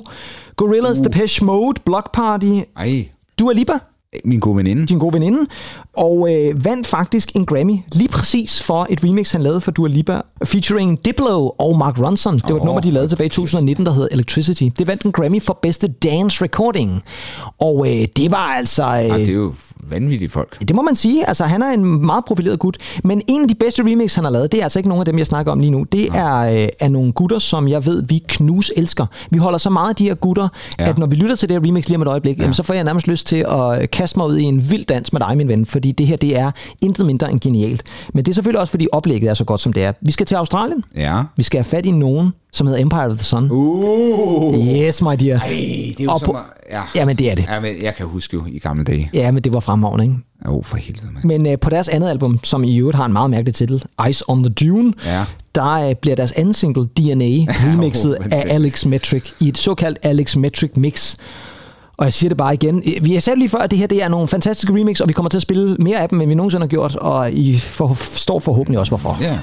[0.55, 1.05] Gorillaz, uh.
[1.05, 3.09] Depeche Mode, Block Party, Ej,
[3.39, 3.73] Dua Lipa,
[4.25, 4.85] min gode veninde.
[4.85, 5.45] din gode veninde,
[5.97, 9.87] og øh, vandt faktisk en Grammy lige præcis for et remix, han lavede for Dua
[9.89, 12.35] Lipa, featuring Diplo og Mark Ronson.
[12.35, 14.63] Det var et Åh, nummer, de lavede tilbage i 2019, der hed Electricity.
[14.77, 17.01] Det vandt en Grammy for bedste dance recording.
[17.59, 18.83] Og øh, det var altså...
[18.83, 19.53] Øh, Ej, det er jo
[19.89, 20.59] vanvittige folk.
[20.67, 21.27] det må man sige.
[21.27, 22.77] Altså, han er en meget profileret gut.
[23.03, 25.05] Men en af de bedste remix, han har lavet, det er altså ikke nogen af
[25.05, 25.83] dem, jeg snakker om lige nu.
[25.91, 29.05] Det er, øh, er nogle gutter, som jeg ved, vi knus elsker.
[29.31, 30.47] Vi holder så meget af de her gutter,
[30.79, 30.83] ja.
[30.83, 30.89] Ja.
[30.89, 32.41] at når vi lytter til det her remix lige om et øjeblik, ja.
[32.41, 34.85] jamen, så får jeg nærmest lyst til at øh, kaste mig ud i en vild
[34.85, 35.65] dans med dig, min ven.
[35.65, 36.51] Fordi det her, det er
[36.81, 37.83] intet mindre end genialt.
[38.13, 39.91] Men det er selvfølgelig også, fordi oplægget er så godt, som det er.
[40.01, 40.83] Vi skal til Australien.
[40.95, 41.21] Ja.
[41.37, 43.47] Vi skal have fat i nogen, som hedder Empire of the Sun.
[43.51, 44.67] Uh.
[44.67, 45.39] Yes, my dear.
[45.39, 46.25] Ej, det er jo Og som...
[46.25, 46.37] på-
[46.71, 46.81] Ja.
[46.95, 47.45] Jamen, det er det.
[47.49, 49.09] ja, men jeg kan huske jo i gamle dage.
[49.13, 50.15] Ja, men det var fremragende, ikke?
[50.45, 51.25] Åh, oh, for helvede, mand.
[51.25, 54.29] Men øh, på deres andet album, som i øvrigt har en meget mærkelig titel, Ice
[54.29, 55.23] on the Dune, Ja.
[55.55, 57.23] der øh, bliver deres anden single, DNA,
[57.67, 58.53] remixet af fantastisk.
[58.53, 61.15] Alex Metric i et såkaldt Alex Metric mix.
[61.97, 62.83] Og jeg siger det bare igen.
[63.01, 65.13] Vi har sagt lige før, at det her det er nogle fantastiske remix, og vi
[65.13, 68.39] kommer til at spille mere af dem, end vi nogensinde har gjort, og I forstår
[68.39, 69.17] forhåbentlig også, hvorfor.
[69.21, 69.39] Ja.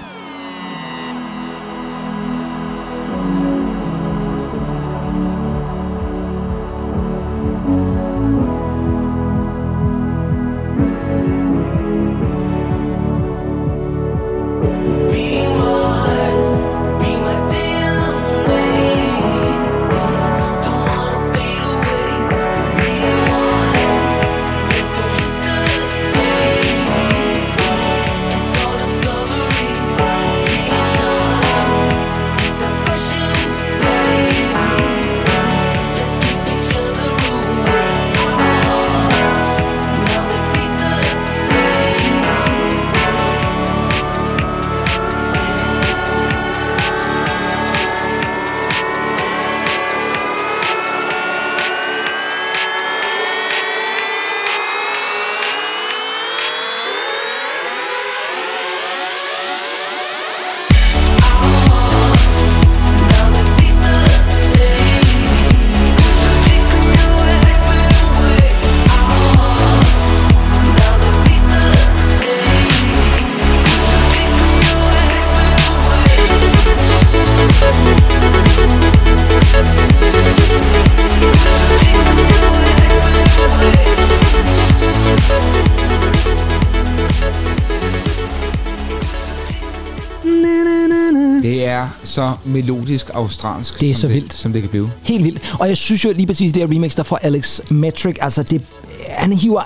[92.21, 94.33] Så melodisk australsk, Det er som så det, vildt.
[94.35, 94.91] som det kan blive.
[95.03, 95.55] Helt vildt.
[95.61, 98.63] Og jeg synes jo lige præcis, det her remix, der får Alex Metric, altså det,
[99.09, 99.63] han hiver...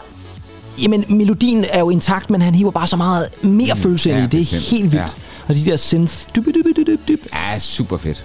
[0.83, 4.25] Jamen, melodien er jo intakt, men han hiver bare så meget mere følelse ind ja,
[4.25, 4.29] i.
[4.29, 4.63] Det er bestemt.
[4.63, 5.05] helt vildt.
[5.05, 5.49] Ja.
[5.49, 6.15] Og de der synth...
[6.37, 7.21] Dyb, dyb, dyb, dyb, dyb.
[7.35, 8.25] Ja, super fedt.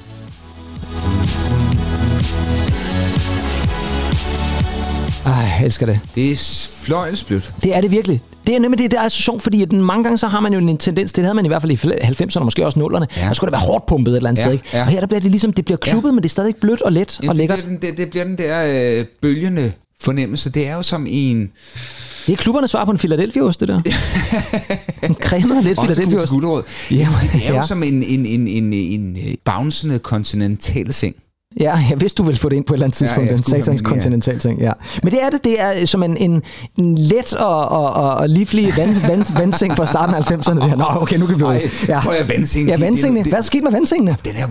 [5.25, 5.99] Ej, jeg elsker det.
[6.15, 6.35] Det er
[6.81, 7.53] fløjlsblødt.
[7.63, 8.21] Det er det virkelig.
[8.47, 10.39] Det er nemlig det, der er så sjovt, fordi at den, mange gange så har
[10.39, 13.05] man jo en tendens, det havde man i hvert fald i 90'erne, måske også 0'erne,
[13.15, 13.21] ja.
[13.21, 13.27] Ja.
[13.27, 14.53] der skulle det være hårdt pumpet et eller andet Ja, sted.
[14.53, 14.65] Ikke?
[14.73, 14.81] ja.
[14.81, 16.13] Og her der bliver det ligesom, det bliver klubbet, ja.
[16.13, 17.57] men det er stadig bledt og let Jamen, og det, lækkert.
[17.59, 19.71] bliver den, det, det bliver den der øh, bølgende
[20.01, 20.49] fornemmelse.
[20.49, 21.49] Det er jo som en...
[22.27, 23.81] Det er klubbernes svar på en Philadelphia-ost, det der.
[25.09, 26.91] en cremet og lidt Også Philadelphia-ost.
[26.91, 27.65] Jamen, det er jo ja.
[27.65, 31.15] som en, en, en, en, en øh, bouncende kontinentalseng.
[31.59, 33.43] Ja, jeg vidste, du ville få det ind på et eller andet tidspunkt, ja, den
[33.43, 34.59] satans kontinental ting.
[34.61, 34.71] Ja.
[35.03, 36.41] Men det er det, det er som en, en,
[36.77, 40.59] en let og, og, og, og livlig vand, vand, vandseng fra starten af 90'erne.
[40.69, 40.75] Der.
[40.75, 41.99] Nå, okay, nu kan vi Ej, ja.
[42.01, 43.19] prøv at vandsenge, Ja, det- det- vandsengene.
[43.23, 44.15] det- Hvad er sket med vandsengene?
[44.25, 44.47] Den er,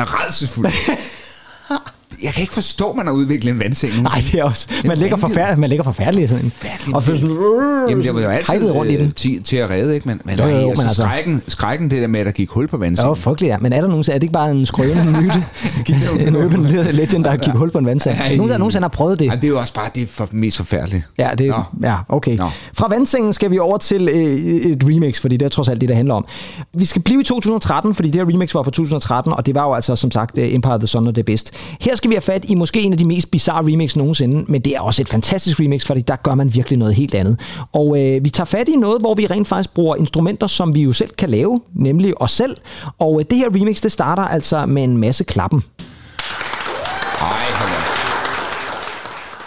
[0.00, 0.66] er redselsfuld.
[2.24, 4.02] jeg kan ikke forstå, at man har udviklet en vandseng.
[4.02, 4.66] Nej, det er også.
[4.70, 5.20] Man ligger vanvittigt.
[5.20, 6.52] forfærdeligt, man ligger forfærdeligt sådan.
[6.94, 9.06] Og føler sådan, Jamen, det var jo altid rundt i den.
[9.06, 10.08] øh, til, til at redde, ikke?
[10.08, 12.32] Men, men, Jo, jo, jo, altså, men altså- skrækken, skrækken, det der med, at der
[12.32, 13.16] gik hul på vandsengen.
[13.16, 13.58] frygteligt, ja.
[13.58, 15.44] Men er der nogen, er det ikke bare en skrøne myte?
[16.28, 16.62] en urban
[16.92, 18.16] legend, der kigget hul på en vandseng.
[18.36, 19.28] Nogen, der nogensinde har prøvet det.
[19.28, 21.04] Ej, det er jo også bare det for, mest forfærdelige.
[21.18, 21.62] Ja, det, Nå.
[21.82, 22.36] ja okay.
[22.36, 22.48] Nå.
[22.74, 24.22] Fra vandsengen skal vi over til øh,
[24.72, 26.26] et remix, fordi det er trods alt det, det handler om.
[26.74, 29.64] Vi skal blive i 2013, fordi det her remix var fra 2013, og det var
[29.66, 31.52] jo altså som sagt øh, Empire of the Sun og det bedst.
[31.80, 34.60] Her skal vi have fat i måske en af de mest bizarre remix nogensinde, men
[34.60, 37.40] det er også et fantastisk remix, fordi der gør man virkelig noget helt andet.
[37.72, 40.82] Og øh, vi tager fat i noget, hvor vi rent faktisk bruger instrumenter, som vi
[40.82, 42.56] jo selv kan lave, nemlig os selv.
[42.98, 45.62] Og øh, det her remix, det starter altså med en masse klappen.
[47.20, 47.70] Ej, hold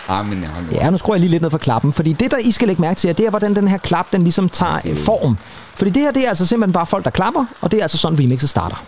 [0.08, 0.24] da.
[0.24, 0.76] Men hold da.
[0.76, 2.82] Ja, nu skruer jeg lige lidt ned for klappen, fordi det, der I skal lægge
[2.82, 5.38] mærke til, er, det er, hvordan den her klap, den ligesom tager øh, form.
[5.76, 7.98] Fordi det her, det er altså simpelthen bare folk, der klapper, og det er altså
[7.98, 8.84] sådan, remixet starter.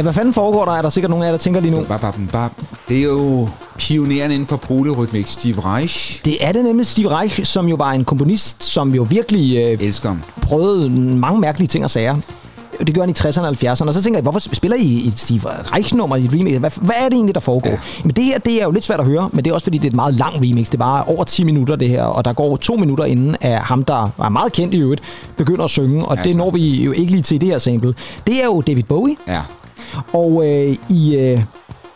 [0.00, 0.72] Ja, hvad fanden foregår der?
[0.72, 1.82] Er der sikkert nogen af jer, der tænker lige nu?
[1.88, 2.52] Bap, bap, bap.
[2.88, 3.48] Det er jo
[3.78, 6.24] pioneren inden for prolerytmik, Steve Reich.
[6.24, 9.86] Det er det nemlig Steve Reich, som jo var en komponist, som jo virkelig øh,
[9.86, 10.22] Elsker ham.
[10.42, 12.16] prøvede mange mærkelige ting og sager.
[12.86, 13.86] Det gør han i 60'erne og 70'erne.
[13.88, 16.56] Og så tænker jeg, hvorfor spiller I et Steve Reich-nummer i et remix?
[16.56, 17.70] Hvad, hvad er det egentlig, der foregår?
[17.70, 17.76] Ja.
[18.02, 19.78] Jamen det her, det er jo lidt svært at høre, men det er også fordi,
[19.78, 20.70] det er et meget lang remix.
[20.70, 22.02] Det var over 10 minutter, det her.
[22.02, 25.02] Og der går to minutter inden, at ham, der er meget kendt i øvrigt,
[25.36, 26.04] begynder at synge.
[26.04, 27.94] Og Ja, det når vi jo ikke lige til i det her sample.
[28.26, 29.16] Det er jo David Bowie.
[29.28, 29.40] Ja.
[30.12, 31.42] Og øh, i øh,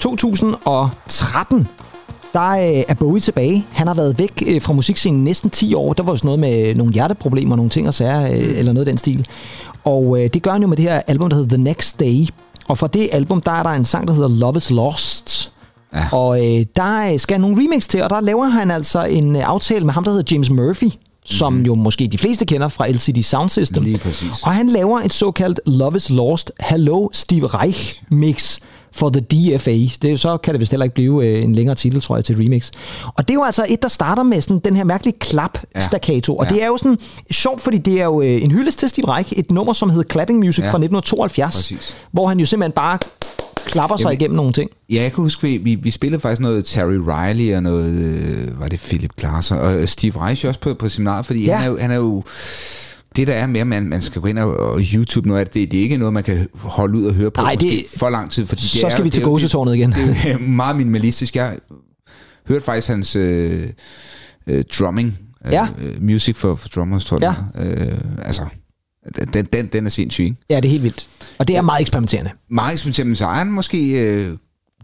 [0.00, 1.68] 2013,
[2.32, 3.66] der øh, er Bowie tilbage.
[3.72, 5.92] Han har været væk øh, fra musikscenen næsten 10 år.
[5.92, 8.92] Der var sådan noget med nogle hjerteproblemer, nogle ting og sager, øh, eller noget af
[8.92, 9.26] den stil.
[9.84, 12.26] Og øh, det gør han jo med det her album, der hedder The Next Day.
[12.68, 15.54] Og fra det album, der er der en sang, der hedder Love is Lost.
[15.94, 16.04] Ja.
[16.12, 19.42] Og øh, der øh, skal nogle remix til, og der laver han altså en øh,
[19.48, 20.90] aftale med ham, der hedder James Murphy,
[21.24, 21.66] som mm-hmm.
[21.66, 23.82] jo måske de fleste kender fra LCD Sound System.
[23.82, 24.42] Lige præcis.
[24.42, 28.58] Og han laver et såkaldt Love is Lost Hello Steve Reich mix
[28.94, 29.76] for The DFA.
[30.02, 32.36] Det så kan det vist heller ikke blive øh, en længere titel, tror jeg, til
[32.36, 32.70] remix.
[33.06, 36.36] Og det er jo altså et, der starter med sådan den her mærkelige klap staccato.
[36.36, 36.54] Og Ja.
[36.54, 36.98] det er jo sådan
[37.30, 40.08] sjovt, fordi det er jo øh, en hyldest til Steve Reich, et nummer, som hedder
[40.12, 40.70] Clapping Music Ja.
[40.70, 41.96] fra 1972, Præcis.
[42.12, 42.98] hvor han jo simpelthen bare
[43.66, 44.70] klapper sig Jamen, igennem nogle ting.
[44.90, 48.60] Ja, jeg kan huske, vi, vi, vi spillede faktisk noget Terry Riley og noget, øh,
[48.60, 51.50] var det Philip Glass og øh, Steve Reich også på, på seminaret, fordi Ja.
[51.52, 51.56] ja.
[51.56, 52.22] han, er jo, han er jo,
[53.16, 55.46] det der er med, at man, man skal gå ind og, og YouTube noget af
[55.46, 58.10] det, det er ikke noget, man kan holde ud og høre på Nej, det- for
[58.10, 58.46] lang tid.
[58.46, 59.92] Fordi det Så er, skal vi det til gåsetårnet igen.
[59.92, 61.36] Det, det er meget minimalistisk.
[61.36, 61.58] Jeg
[62.48, 63.62] hørte faktisk hans øh,
[64.46, 65.68] øh, drumming, øh, Ja.
[66.00, 67.34] music for, for drummers, tror jeg.
[67.58, 68.42] Øh, altså,
[69.34, 70.36] den, den, den er sindssyg, ikke?
[70.50, 71.06] Ja, det er helt vildt.
[71.38, 72.30] Og det er meget eksperimenterende.
[72.50, 74.00] meget eksperimenterende, så er han måske...
[74.00, 74.30] Øh,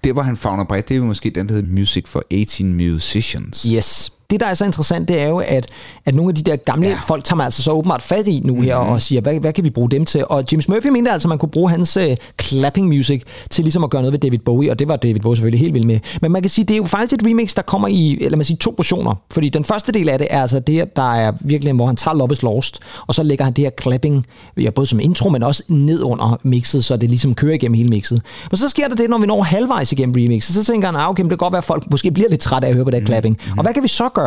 [0.05, 2.75] det, hvor han fagner bredt, det er jo måske den, der hedder Music for 18
[2.75, 3.63] Musicians.
[3.71, 4.13] Yes.
[4.31, 5.67] Det, der er så interessant, det er jo, at,
[6.07, 6.99] at nogle af de der gamle ja.
[7.07, 9.65] Folk tager man altså så åbenbart fat i nu her og siger, hvad, hvad kan
[9.65, 10.25] vi bruge dem til?
[10.27, 12.03] Og James Murphy mente altså, at man kunne bruge hans uh,
[12.41, 15.37] clapping music til ligesom at gøre noget ved David Bowie, og det var David Bowie
[15.37, 15.99] selvfølgelig helt vild med.
[16.23, 18.45] Men man kan sige, det er jo faktisk et remix, der kommer i, eller man
[18.45, 19.15] sige, to portioner.
[19.33, 22.15] Fordi den første del af det er altså det, der er virkelig, hvor han tager
[22.15, 24.27] Love is Lost, og så lægger han det her clapping,
[24.57, 27.89] ja, både som intro, men også ned under mixet, så det ligesom kører igennem hele
[27.89, 28.23] mixet.
[28.51, 31.11] Men så sker der det, når vi når halvvejs igennem remixet, så tænker han, ah,
[31.11, 32.91] okay, det kan godt være, at folk måske bliver lidt trætte af at høre på
[32.91, 33.39] det her clapping.
[33.57, 34.20] Og hvad kan vi så gøre?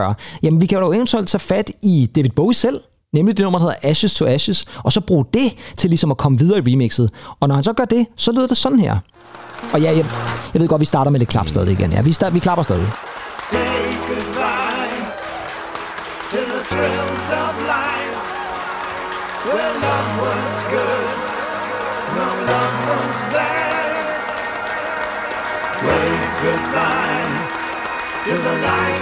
[0.44, 2.80] Jamen, vi kan jo eventuelt tage fat i David Bowie selv,
[3.14, 6.18] nemlig det nummer, der hedder Ashes to Ashes, og så bruge det til ligesom at
[6.18, 7.12] komme videre i remixet.
[7.40, 8.98] Og når han så gør det, så lyder det sådan her.
[9.74, 10.06] Og ja, jeg,
[10.54, 11.92] jeg ved godt, vi starter med lidt klap stadig igen.
[11.92, 12.88] Ja, vi, start, vi klapper stadig.
[13.52, 15.00] Say goodbye
[16.32, 18.18] to the thrills of life.
[19.48, 21.16] Where love was good,
[22.18, 23.74] no love was bad.
[25.86, 27.34] Wave goodbye
[28.28, 28.93] to the light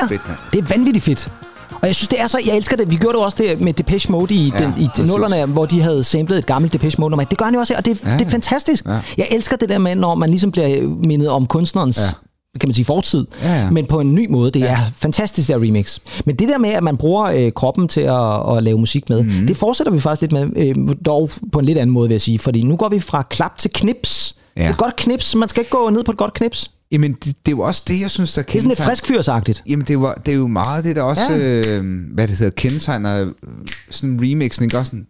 [0.00, 0.08] der.
[0.08, 0.38] fedt, mand.
[0.52, 1.28] det er vanvittigt fedt.
[1.70, 2.38] Og jeg synes, det er så...
[2.46, 2.90] Jeg elsker det.
[2.90, 5.82] Vi gjorde det også det med Depeche Mode i, Ja, den, i nullerne, hvor de
[5.82, 7.24] havde samlet et gammelt Depeche Mode nummer.
[7.24, 8.32] Det gør han jo også og det, ja, Ja, det er ja.
[8.32, 8.84] fantastisk.
[8.86, 8.98] Ja.
[9.18, 12.28] Jeg elsker det der med, når man ligesom bliver mindet om kunstnerens ja
[12.60, 13.70] kan man sige, fortid, Ja, ja.
[13.70, 14.50] men på en ny måde.
[14.50, 15.98] Det er fantastisk, der remix.
[16.26, 19.22] Men det der med, at man bruger øh, kroppen til at, at lave musik med,
[19.22, 19.46] mm.
[19.46, 22.20] det fortsætter vi faktisk lidt med, øh, dog på en lidt anden måde, vil jeg
[22.20, 22.38] sige.
[22.38, 24.34] Fordi nu går vi fra klap til knips.
[24.56, 24.60] Ja.
[24.60, 25.34] Det er et godt knips.
[25.34, 26.70] Man skal ikke gå ned på et godt knips.
[26.92, 28.86] Jamen, det, det er jo også det, jeg synes, der Det er sådan lidt kendetegner-
[28.88, 29.62] friskfyrsagtigt.
[29.68, 31.78] Jamen, det er, jo, det er jo meget det, der også, Ja.
[31.78, 31.84] øh,
[32.14, 33.28] hvad det hedder, kendetegner øh,
[33.90, 34.78] sådan en remixen, ikke?
[34.78, 35.06] Også sådan,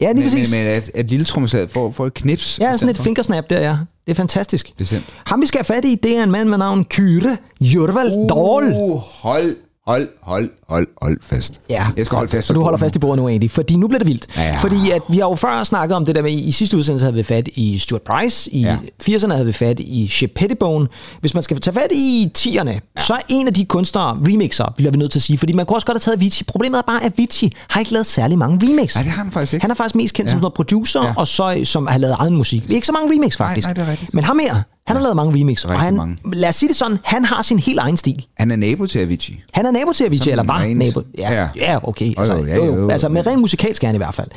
[0.00, 0.50] Ja, lige med, præcis.
[0.54, 2.58] med, med at, at lille trommeslaget får, får et knips.
[2.60, 3.76] Ja, sådan et fingersnap der, ja.
[4.06, 4.70] Det er fantastisk.
[4.78, 5.04] Bestemt.
[5.26, 8.74] Ham vi skal have fat i, det er en mand med navn Kyre Jørvald Dahl.
[8.82, 9.56] Uh, hold,
[9.88, 11.60] hold, hold, hold, hold fast.
[11.70, 12.50] Ja, Jeg skal holde fast.
[12.50, 14.26] Og du holder fast i bordet nu, Andy, fordi nu bliver det vildt.
[14.36, 14.56] Ja, ja.
[14.56, 17.16] Fordi at vi har jo før snakket om det der med, i sidste udsendelse havde
[17.16, 18.76] vi fat i Stuart Price, i Ja.
[19.02, 20.86] 80'erne havde vi fat i Shep Pettibone.
[21.20, 22.78] Hvis man skal tage fat i 10'erne, ja.
[23.00, 25.66] så er en af de kunstnere remixer, bliver vi nødt til at sige, fordi man
[25.66, 26.44] kunne også godt have taget Avicii.
[26.44, 28.94] Problemet er bare, at Avicii har ikke lavet særlig mange remix.
[28.94, 29.64] Nej, det har han faktisk ikke.
[29.64, 30.38] Han er faktisk mest kendt ja.
[30.40, 31.12] som producer, ja.
[31.16, 32.70] Og så som har lavet egen musik.
[32.70, 33.66] Ikke så mange remix, faktisk.
[33.66, 34.14] nej, det er rigtigt.
[34.14, 36.16] Men ham her, han har lavet mange remix, og han, mange.
[36.32, 38.26] lad os sige det sådan, han har sin helt egen stil.
[38.38, 39.40] Han er nabo til Avicii.
[39.52, 41.02] Han er nabo til Avicii, Som eller var rent- nabo.
[41.18, 41.48] Ja, ja.
[41.56, 41.88] Ja.
[41.88, 42.12] okay.
[42.18, 42.88] Altså, jo, jo, jo, jo, jo.
[42.90, 44.28] altså med ren musikalsk gerne i hvert fald.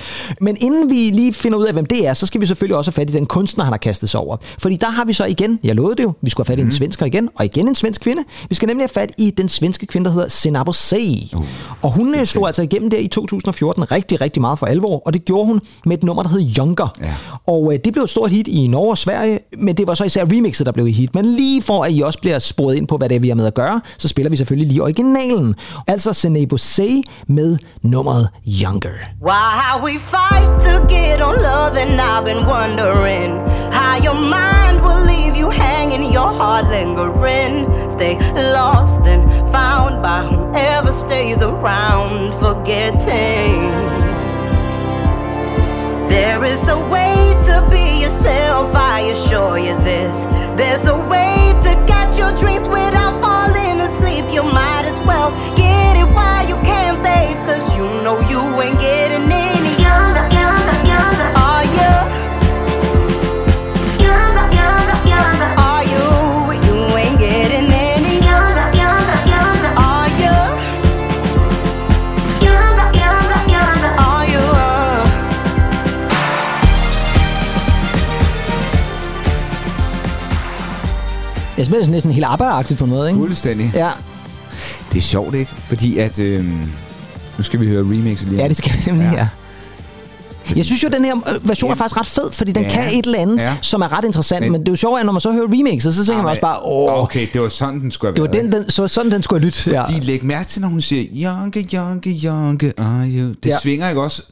[0.42, 2.92] Men inden vi lige finder ud af, hvem det er, så skal vi selvfølgelig også
[2.92, 4.38] have fat i den kunstner, han har kastet sig over.
[4.60, 6.62] Fordi der har vi så igen, jeg lovede det jo, vi skulle have fat i
[6.62, 6.70] Mhm.
[6.70, 8.24] en svensker igen, og igen en svensk kvinde.
[8.50, 11.36] Vi skal nemlig have fat i den svenske kvinde, der hedder Senabo Sey.
[11.36, 11.46] Uh,
[11.82, 15.14] og hun øh, slog altså igennem der i 2014 rigtig, rigtig meget for alvor, og
[15.14, 16.96] det gjorde hun med et nummer, der hed Younger.
[17.04, 17.14] Ja.
[17.48, 20.04] Og øh, det blev et stort hit i Norge og Sverige, men det var så
[20.04, 21.16] især remixet, der blev i hit.
[21.16, 23.36] Men lige for at I også bliver sporet ind på, hvad det er, vi har
[23.36, 25.56] med at gøre, så spiller vi selvfølgelig lige originalen.
[25.88, 28.30] Altså Senebo Say med nummeret
[28.64, 28.98] Younger.
[29.22, 33.32] Why we fight to get on love, and I've been wondering
[33.78, 37.56] how your mind will leave you hanging, your heart lingering.
[37.98, 38.14] Stay
[38.58, 39.22] lost and
[39.56, 44.01] found by whoever stays around, forgetting.
[46.12, 50.26] There is a way to be yourself, I assure you this.
[50.60, 54.26] There's a way to get your dreams without falling asleep.
[54.30, 58.78] You might as well get it while you can, babe, cause you know you ain't
[58.78, 61.32] getting any younger, younger, younger.
[61.40, 62.11] Are you?
[81.62, 83.20] Jeg spiller sådan næsten helt arbejdeagtigt på en måde, ikke?
[83.20, 83.72] Fuldstændig.
[83.74, 83.90] Ja,
[84.92, 85.52] Det er sjovt, ikke?
[85.58, 86.20] Fordi at...
[86.20, 86.46] Øh,
[87.38, 88.42] nu skal vi høre remixet lige.
[88.42, 89.18] ja, det skal vi nemlig, ja.
[89.18, 89.28] Ja.
[90.56, 92.70] Jeg synes jo, at den her øh, version er faktisk ret fed, fordi den Ja.
[92.70, 93.56] kan et eller andet, Ja.
[93.62, 94.42] som er ret interessant.
[94.42, 96.30] Men, Men- det er jo sjovt, at når man så hører remixet, så tænker man
[96.30, 98.52] også bare, åh, Okay, det var sådan, den skulle det have var været.
[98.54, 99.72] den, den, så, sådan, den skulle jeg lytte.
[99.72, 99.84] Ja.
[100.00, 103.28] De læg mærke til, når hun siger, Janke, Janke, Janke, are you?
[103.28, 103.50] Det Ja.
[103.52, 103.58] ja.
[103.60, 104.24] svinger ikke også?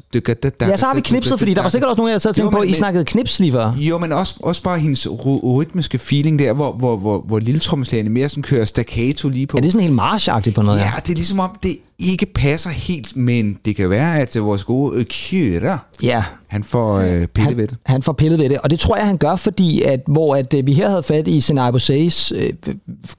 [0.61, 2.55] Ja, så har vi knipset, fordi der var sikkert også nogen, der sad og tænkte
[2.57, 3.73] på, I snakkede knips lige før.
[3.77, 7.59] Jo, men også, også bare hendes ry- rytmiske feeling der, hvor, hvor, hvor, hvor lille
[7.59, 9.57] trommeslagerne mere sådan kører staccato lige på.
[9.57, 10.79] Ja, det er sådan helt marchagtigt på noget.
[10.79, 14.63] Ja, det er ligesom om, det ikke passer helt, men det kan være, at vores
[14.63, 15.05] gode øh,
[16.03, 17.77] ja han får øh, pille ved det.
[17.85, 20.53] Han, får pillet ved det, og det tror jeg, han gør, fordi at, hvor at,
[20.53, 22.49] øh, vi her havde fat i Senai Boseis øh,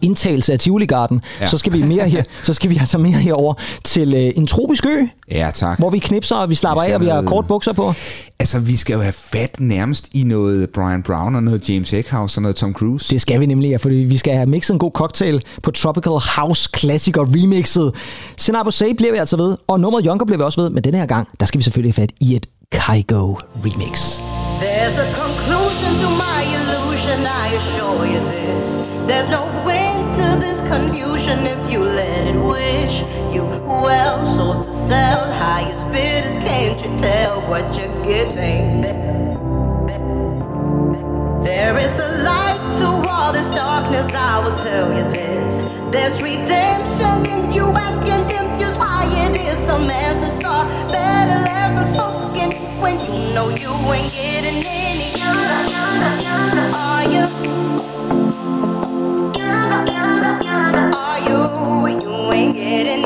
[0.03, 1.45] indtagelse af Tivoligarden, ja.
[1.45, 1.51] Ja.
[1.51, 3.55] så skal vi mere her, så skal vi altså mere herover
[3.85, 4.99] til øh, en tropisk ø,
[5.31, 5.78] Ja, tak.
[5.78, 7.93] hvor vi knipser, og vi slapper Vi af, og vi har kort bukser på.
[8.41, 12.39] Altså, vi skal jo have fat nærmest i noget Brian Brown og noget James Eckhouse
[12.39, 13.14] og noget Tom Cruise.
[13.14, 16.12] Det skal vi nemlig, ja, fordi vi skal have mixet en god cocktail på Tropical
[16.37, 17.93] House Classic og remixet.
[18.37, 20.99] Senai Bosei bliver vi altså ved, og nummeret Younger bliver vi også ved, men denne
[20.99, 24.18] her gang, der skal vi selvfølgelig have fat i et Kygo remix.
[24.61, 28.75] There's a conclusion to my illusion, I assure you this.
[29.09, 33.01] There's no end to this confusion if you let it wish
[33.35, 34.27] you well.
[34.27, 38.83] Sold to sell, highest bidders, can't you tell what you're getting?
[41.43, 45.62] There is a light to all this darkness, I will tell you this.
[45.91, 52.60] There's redemption in you asking confused why it is some answers are better left unspoken
[52.81, 56.66] when you know you ain't getting any younger, younger, younger.
[56.76, 57.24] Are you?
[59.39, 60.97] Younger, younger, younger.
[60.97, 62.01] Are you?
[62.01, 62.99] You ain't getting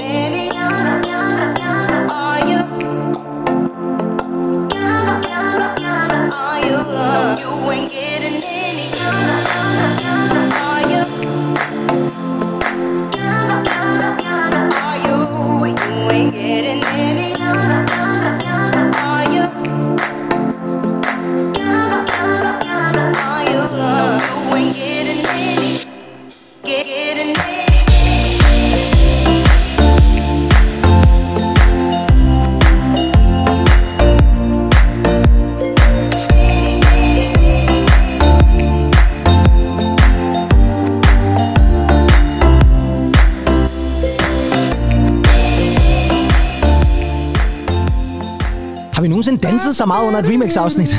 [49.51, 50.99] danset så meget under et remix-afsnit?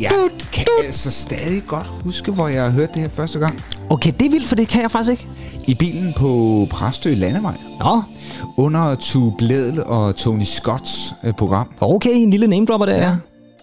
[0.00, 3.62] Jeg kan altså stadig godt huske, hvor jeg har hørt det her første gang.
[3.90, 5.26] okay, det er vildt, for det kan jeg faktisk ikke.
[5.66, 7.54] I bilen på Præstø Landevej.
[7.80, 8.02] Nå,
[8.56, 11.68] Under Tue Bledel og Tony Scotts øh, program.
[11.80, 13.02] okay, en lille name dropper der, ja.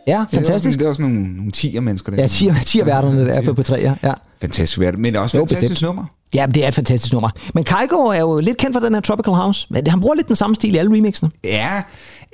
[0.08, 0.64] Ja, Det var fantastisk.
[0.74, 2.22] sådan, det var sådan nogle, nogle tiger mennesker der.
[2.22, 3.94] Ja, tier, tierværterne der på P3, ja.
[4.04, 4.14] ja.
[4.42, 5.88] Fantastisk vært, men også Jo, fantastisk bestemt.
[5.88, 6.06] nummer.
[6.34, 7.30] Ja, det er et fantastisk nummer.
[7.54, 9.68] Men Kygo er jo lidt kendt for den her Tropical House.
[9.88, 11.32] Han bruger lidt den samme stil i alle remixene.
[11.44, 11.84] Ja,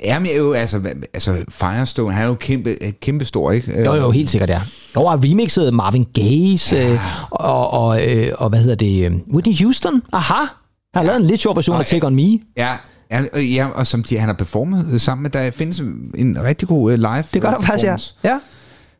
[0.05, 0.81] ja men er jo, altså,
[1.13, 2.69] altså Firestone, han er jo kæmpe,
[3.01, 3.83] kæmpe stor, ikke?
[3.85, 4.61] Jo, jo, helt sikkert, ja.
[4.93, 6.99] Der var remixet Marvin Gaye øh,
[7.31, 10.01] og, og, øh, og, hvad hedder det, øh, Whitney Houston.
[10.13, 10.33] Aha!
[10.33, 10.47] Han
[10.95, 12.39] har lavet en lidt sjov version af Take On Me.
[12.57, 12.69] Ja,
[13.11, 15.79] ja, og- ja, og som de, han har performet øh, sammen med, der findes
[16.17, 17.85] en rigtig god live Det gør der faktisk,
[18.23, 18.29] ja.
[18.29, 18.39] ja.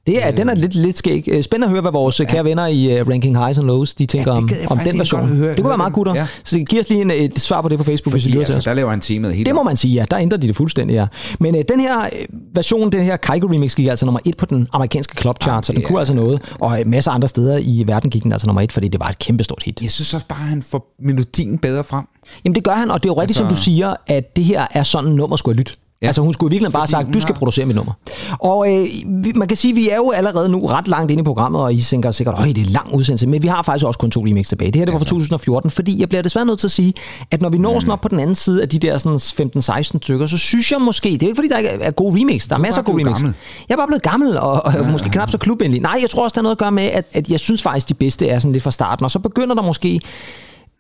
[0.08, 1.24] Det er, den er lidt, lidt skæg.
[1.32, 2.26] Øh, Spændende at høre, hvad vores ja.
[2.26, 5.28] kære venner i uh, Ranking Highs and Lows, de tænker Ja, om, om den version.
[5.28, 6.14] høre- det kunne høre være meget gutter.
[6.16, 6.28] Ja.
[6.44, 8.46] Så giv os lige en, et svar på det på Facebook, hvis I Fordi lytter
[8.46, 8.64] til altså, os.
[8.64, 10.06] der laver han temaet helt Det må man sige, ja.
[10.12, 11.06] Der ændrer de det fuldstændig, ja.
[11.40, 12.10] Men øh, den her øh,
[12.54, 15.72] version, den her Kygo remix, gik altså nummer et på den amerikanske club chart, så
[15.74, 16.42] den det kunne altså noget.
[16.60, 19.08] Og en masse andre steder i verden gik den altså nummer et, fordi det var
[19.10, 19.82] et kæmpestort hit.
[19.82, 22.06] Jeg synes også bare, han får melodien bedre frem.
[22.46, 23.50] Jamen det gør han, og det er jo rigtigt, altså...
[23.50, 25.76] som du siger, at det her er sådan, nummer skulle have lyttet.
[26.02, 26.08] Ja.
[26.08, 27.94] Altså hun skulle virkelig bare have sagt, du skal har- producere mit nummer.
[28.40, 28.88] Og øh,
[29.24, 31.62] vi, man kan sige, at vi er jo allerede nu ret langt inde i programmet,
[31.62, 34.12] og I tænker sikkert, at det er lang udsendelse, men vi har faktisk også kun
[34.12, 34.72] to remix tilbage.
[34.72, 36.94] Det her det var fra 2014, fordi jeg bliver desværre nødt til at sige,
[37.32, 39.16] at når vi når sådan op på den anden side af de der sådan
[39.58, 42.48] 15-16 stykker, så synes jeg måske, det er ikke fordi, der ikke er gode remix,
[42.48, 43.14] der er masser af gode remix.
[43.18, 43.34] gammel.
[43.70, 44.92] Jeg er bare blevet gammel, og, og ja.
[44.92, 45.82] måske knap så klubvenlig.
[45.82, 47.90] Nej, jeg tror også, der er noget at gøre med, at, at jeg synes faktisk,
[47.90, 50.02] de bedste er sådan lidt fra starten, og så begynder der måske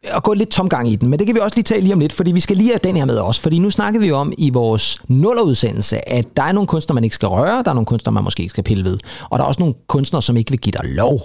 [0.03, 1.99] at gå lidt tomgang i den, men det kan vi også lige tale lige om
[1.99, 4.17] lidt, fordi vi skal lige have den her med også, fordi nu snakker vi jo
[4.17, 7.73] om i vores nullerudsendelse, at der er nogle kunstnere, man ikke skal røre, der er
[7.73, 8.97] nogle kunstnere, man måske ikke skal pille ved,
[9.29, 11.19] og der er også nogle kunstnere, som ikke vil give dig lov.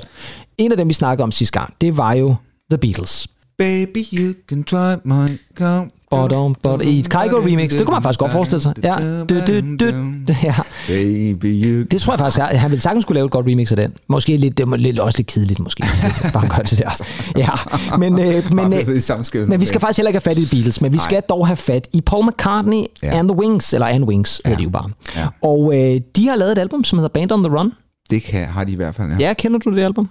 [0.58, 2.34] En af dem, vi snakkede om sidste gang, det var jo
[2.70, 3.28] The Beatles.
[3.58, 5.88] Baby, you can try my car.
[6.16, 8.74] Bottom, bottom, I et Kygo remix, det kunne man faktisk godt forestille sig.
[8.82, 8.96] Ja,
[9.28, 9.84] du, du, du,
[10.42, 10.54] ja.
[11.90, 13.92] Det tror jeg faktisk, at han ville sagtens skulle lave et godt remix af den.
[14.08, 15.82] Måske lidt, det var lidt også lidt kedeligt, måske.
[16.34, 17.04] Bare gøre det der.
[17.36, 17.48] Ja,
[17.98, 20.92] men, øh, men, øh, men vi skal faktisk heller ikke have fat i Beatles, men
[20.92, 23.18] vi skal dog have fat i Paul McCartney Ja.
[23.18, 24.48] and the Wings, eller And Wings, ja.
[24.48, 24.90] hedder de jo bare.
[25.16, 25.26] Ja.
[25.42, 27.72] Og øh, de har lavet et album, som hedder Band on the Run.
[28.10, 29.16] Det kan, har de i hvert fald, ja.
[29.26, 30.08] Ja, kender du det album?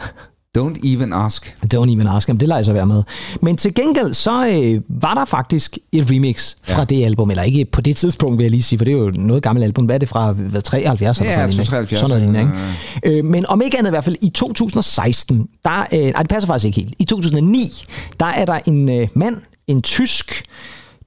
[0.58, 1.56] Don't even ask.
[1.74, 3.02] Don't even ask him, det lader jeg så være med.
[3.42, 6.84] Men til gengæld, så øh, var der faktisk et remix fra Ja.
[6.84, 9.12] det album, eller ikke på det tidspunkt, vil jeg lige sige, for det er jo
[9.14, 9.84] noget gammelt album.
[9.84, 11.18] Hvad er det fra hvad, 73?
[11.18, 12.58] eller Ja, sådan noget 73, Sådan noget lignende,
[13.04, 13.18] ja, ikke?
[13.18, 16.46] Øh, men om ikke andet i hvert fald i 2016, der, øh, nej det passer
[16.46, 17.84] faktisk ikke helt, i 2009,
[18.20, 19.36] der er der en øh, mand,
[19.66, 20.42] en tysk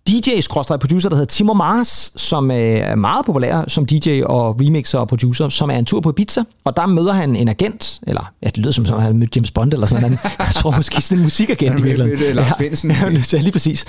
[0.09, 5.07] DJ-producer, der hedder Timo Mars, som øh, er meget populær som DJ og remixer og
[5.07, 8.47] producer, som er en tur på Ibiza, og der møder han en agent, eller ja,
[8.47, 10.19] det lyder som, som han mødte James Bond eller sådan noget.
[10.39, 12.23] Jeg tror måske sådan en musikagent i virkeligheden.
[12.29, 12.91] øh, Lars Findsen.
[12.91, 12.97] Ja,
[13.33, 13.85] ja, lige præcis.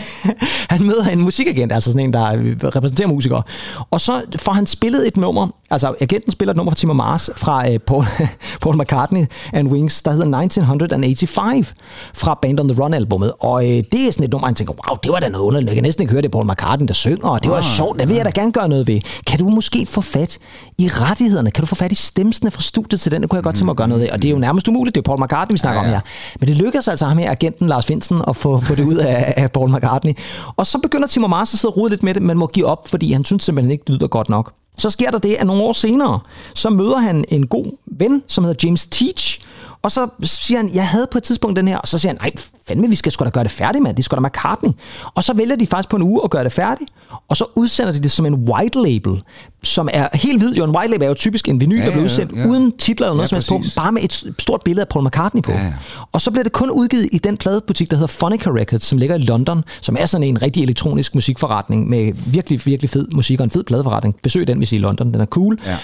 [0.70, 2.30] han møder en musikagent, altså sådan en, der
[2.76, 3.42] repræsenterer musikere.
[3.90, 7.30] Og så får han spillet et nummer, altså agenten spiller et nummer fra Timo Mars,
[7.36, 8.06] fra øh, Paul,
[8.62, 11.74] Paul McCartney and Wings, der hedder 1985,
[12.14, 13.32] fra Band on the Run-albummet.
[13.40, 15.68] Og øh, det er sådan et nummer, han tænker, wow, det var da noget underligt.
[15.68, 18.08] Jeg kan næsten ikke høre det, Paul McCartney, der synger, og det var sjovt, det
[18.08, 19.00] vil jeg da gerne gøre noget ved.
[19.26, 20.38] Kan du måske få fat
[20.78, 21.50] i rettighederne?
[21.50, 23.22] Kan du få fat i stemsene fra studiet til den?
[23.22, 24.10] Det kunne jeg godt tænke mig at gøre noget ved.
[24.10, 25.94] Og det er jo nærmest umuligt, det er Paul McCartney, vi snakker Ja, ja.
[25.94, 26.00] om her.
[26.40, 29.34] Men det lykkedes altså ham her, agenten Lars Finsen, at få, få det ud af,
[29.36, 30.12] af Paul McCartney.
[30.56, 32.66] Og så begynder Timo Mars at sidde og rode lidt med det, men må give
[32.66, 34.52] op, fordi han synes simpelthen ikke, det lyder godt nok.
[34.78, 36.20] Så sker der det, at nogle år senere,
[36.54, 37.66] så møder han en god
[37.98, 39.40] ven, som hedder James Teach,
[39.82, 42.18] og så siger han, jeg havde på et tidspunkt den her, og så siger han,
[42.22, 42.30] nej,
[42.68, 43.96] fandme, vi skal sgu da gøre det færdigt, mand.
[43.96, 44.70] Det skal da McCartney.
[45.14, 46.90] Og så vælger de faktisk på en uge at gøre det færdigt,
[47.28, 49.22] og så udsender de det som en white label,
[49.62, 50.54] som er helt hvid.
[50.54, 52.46] Jo, en white label er jo typisk en vinyl, Ja, der bliver ja, udsendt ja.
[52.46, 55.06] uden titler eller noget Ja, som helst på, bare med et stort billede af Paul
[55.06, 55.52] McCartney på.
[55.52, 55.72] Ja, ja.
[56.12, 59.16] Og så bliver det kun udgivet i den pladebutik, der hedder Phonica Records, som ligger
[59.16, 63.44] i London, som er sådan en rigtig elektronisk musikforretning med virkelig, virkelig fed musik og
[63.44, 64.16] en fed pladeforretning.
[64.22, 65.12] Besøg den, hvis I er i London.
[65.12, 65.58] Den er cool.
[65.66, 65.76] Ja.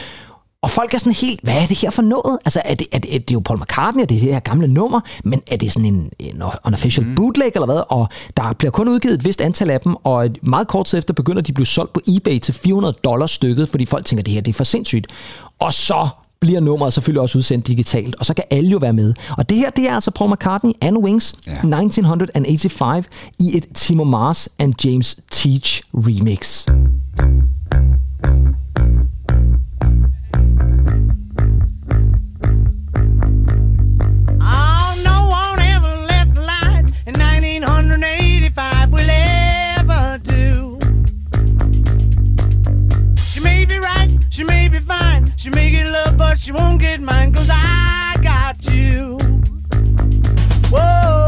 [0.62, 2.38] Og folk er sådan helt, hvad er det her for noget?
[2.44, 4.40] Altså, er det, er det, er det jo Paul McCartney, og det er det her
[4.40, 7.14] gamle nummer, men er det sådan en, en unofficial mm.
[7.14, 7.82] bootleg eller hvad?
[7.88, 11.14] Og der bliver kun udgivet et vist antal af dem, og meget kort tid efter
[11.14, 14.34] begynder de at blive solgt på eBay til 400 dollars stykket, fordi folk tænker, det
[14.34, 15.06] her det er for sindssygt.
[15.58, 16.08] Og så
[16.40, 19.14] bliver nummeret selvfølgelig også udsendt digitalt, og så kan alle jo være med.
[19.38, 21.52] Og det her, det er altså Paul McCartney and Wings Ja.
[21.52, 23.06] 1985
[23.38, 26.66] i et Timo Mars and James Teach remix.
[26.68, 28.52] Oh,
[45.42, 49.18] she may get love, but she won't get mine, cause I got you.
[50.70, 51.21] Whoa,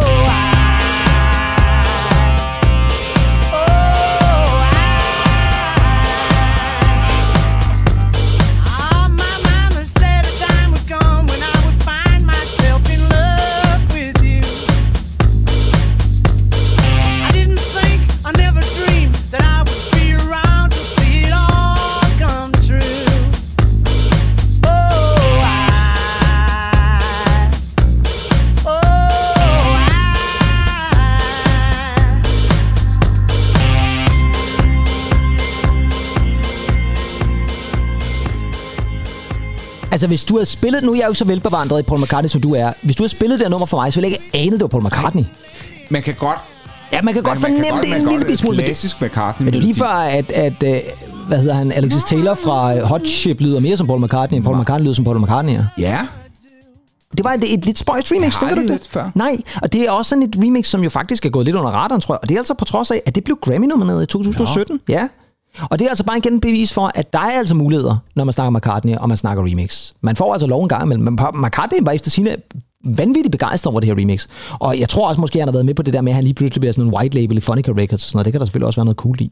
[39.95, 40.83] Altså, hvis du havde spillet...
[40.83, 42.73] Nu er jeg jo ikke så velbevandret i Paul McCartney, som du er.
[42.83, 44.61] Hvis du havde spillet det her nummer for mig, så ville jeg ikke ane, det
[44.61, 45.25] var Paul McCartney.
[45.91, 46.39] Man kan godt...
[46.93, 48.57] Ja, man kan godt man, man fornemme kan det godt, en lille smule.
[48.57, 49.45] godt Klassisk McCartney.
[49.45, 50.81] men det er lige før, at, at øh,
[51.29, 54.45] hvad hedder han, Alexis Taylor fra øh, Hot Chip lyder mere som Paul McCartney, end
[54.45, 55.59] Paul McCartney lyder som Paul McCartney.
[55.79, 55.99] Ja.
[57.17, 59.11] Det var et, et lidt spøjst remix, tænker du det lidt før.
[59.15, 61.71] Nej, og det er også sådan et remix, som jo faktisk er gået lidt under
[61.71, 62.19] radaren, tror jeg.
[62.23, 64.81] Og det er altså på trods af, at det blev Grammy-nomineret i 2017.
[64.89, 64.95] Ja.
[64.95, 65.09] ja.
[65.71, 68.33] Og det er altså bare igen bevis for, at der er altså muligheder, når man
[68.33, 69.91] snakker McCartney, og man snakker remix.
[70.01, 71.05] Man får altså lov en gang imellem.
[71.05, 72.37] Men McCartney var efter sine
[72.87, 74.27] vanvittigt begejstret over det her remix.
[74.61, 76.25] Og jeg tror også måske, han har været med på det der med, at han
[76.25, 78.25] lige pludselig bliver sådan en white label i Phonica Records og sådan noget.
[78.25, 79.31] Det kan der selvfølgelig også være noget cool i.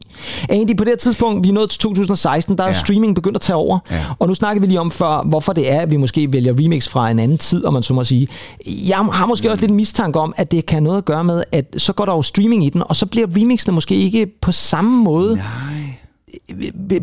[0.49, 2.73] Andy, på det her tidspunkt, vi er nået til 2016, der er Ja.
[2.79, 3.79] streaming begyndt at tage over.
[3.91, 4.05] Ja.
[4.19, 6.87] Og nu snakker vi lige om før, hvorfor det er, at vi måske vælger remix
[6.89, 8.27] fra en anden tid, om man så må sige.
[8.67, 11.43] Jeg har måske også lidt en mistanke om, at det kan noget at gøre med,
[11.51, 14.51] at så går der jo streaming i den, og så bliver remixene måske ikke på
[14.51, 15.35] samme måde.
[15.35, 15.43] nej.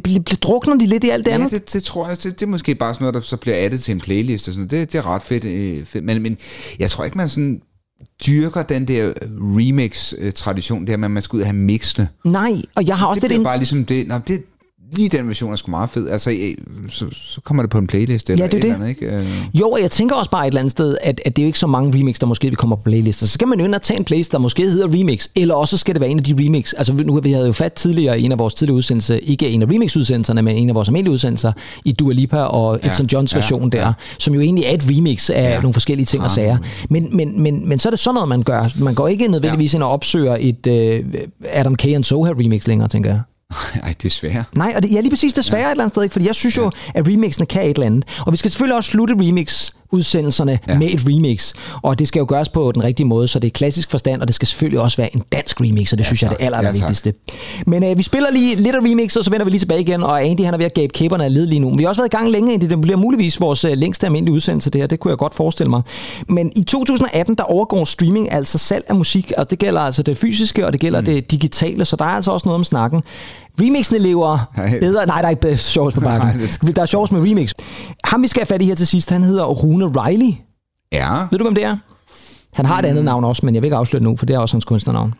[0.02, 1.50] Bliver drukner de lidt i alt det Ja, andet?
[1.50, 3.80] det, det tror jeg, det, det er måske bare sådan noget, der så bliver addet
[3.80, 4.70] til en playlist og sådan noget.
[4.70, 6.04] Det, det er ret fedt, øh, fedt.
[6.04, 6.38] Men, men
[6.78, 7.60] jeg tror ikke, man sådan
[8.26, 12.08] dyrker den der remix-tradition, der med, at man skal ud og have mixene.
[12.24, 13.44] Nej, og jeg har også Det lidt bliver en...
[13.44, 14.42] bare ligesom det, nå, det,
[14.92, 16.08] lige den version er sgu meget fed.
[16.08, 16.30] Altså,
[16.88, 18.70] så, så kommer det på en playlist eller Ja, det er et det.
[18.72, 19.06] eller andet, ikke?
[19.16, 21.46] Øh, Jo, og jeg tænker også bare et eller andet sted, at, at det er
[21.46, 23.26] jo ikke så mange remix, der måske vil komme på playlister.
[23.26, 25.76] Så skal man jo ind og tage en playlist, der måske hedder remix, eller også
[25.76, 26.72] skal det være en af de remix.
[26.78, 29.62] Altså nu vi havde jo fat tidligere i en af vores tidligere udsendelser, ikke en
[29.62, 31.52] af remix-udsendelserne, men en af vores almindelige udsendelser,
[31.84, 33.92] i Dua Lipa og Ja, Elton Johns ja, version der, ja.
[34.18, 35.60] som jo egentlig er et remix af Ja.
[35.60, 36.58] nogle forskellige ting og sager.
[36.90, 38.68] Men, men, men, men så er det sådan noget, man gør.
[38.84, 41.04] Man går ikke nødvendigvis ind og opsøger et øh,
[41.52, 41.84] Adam K.
[41.86, 43.20] and Soha remix længere, tænker jeg.
[43.82, 44.56] ej, det er svært.
[44.56, 45.66] Nej, og det, ja, lige præcis det svære ja.
[45.66, 46.12] et eller andet sted, ikke?
[46.12, 48.04] fordi jeg synes jo, at remixene kan et eller andet.
[48.26, 50.72] Og vi skal selvfølgelig også slutte remix-udsendelserne ja.
[50.72, 50.78] Ja.
[50.78, 51.52] med et remix.
[51.82, 54.28] Og det skal jo gøres på den rigtige måde, så det er klassisk forstand, og
[54.28, 56.38] det skal selvfølgelig også være en dansk remix, og det ja, synes jeg er det
[56.38, 56.46] tak.
[56.46, 56.88] aller, Ja, aller tak.
[56.88, 57.14] vigtigste.
[57.66, 60.02] Men øh, vi spiller lige lidt af remix, og så vender vi lige tilbage igen,
[60.02, 61.76] og Andy han er ved at gabe kæberne af led lige nu.
[61.76, 62.64] Vi har også været i gang længe, Andy.
[62.64, 64.86] Det bliver muligvis vores øh, længste almindelige udsendelse, det her.
[64.86, 65.82] Det kunne jeg godt forestille mig.
[66.28, 70.18] Men i 2018, der overgår streaming altså salg af musik, og det gælder altså det
[70.18, 71.04] fysiske, og det gælder mm.
[71.06, 73.02] det digitale, så der er altså også noget om snakken.
[73.60, 74.78] Remixene lever Nej.
[74.80, 75.06] bedre.
[75.06, 76.28] Nej, der er ikke sjovs på bakken.
[76.38, 77.52] Nej, det- Der er sjovs med remix.
[78.04, 80.34] Ham, vi skal have fat i her til sidst, han hedder Rune Riley.
[80.92, 81.76] Ja, Ved du, hvem det er?
[82.52, 84.34] Han har et andet navn også, men jeg vil ikke afsløre det nu, for det
[84.34, 85.14] er også hans kunstnernavn.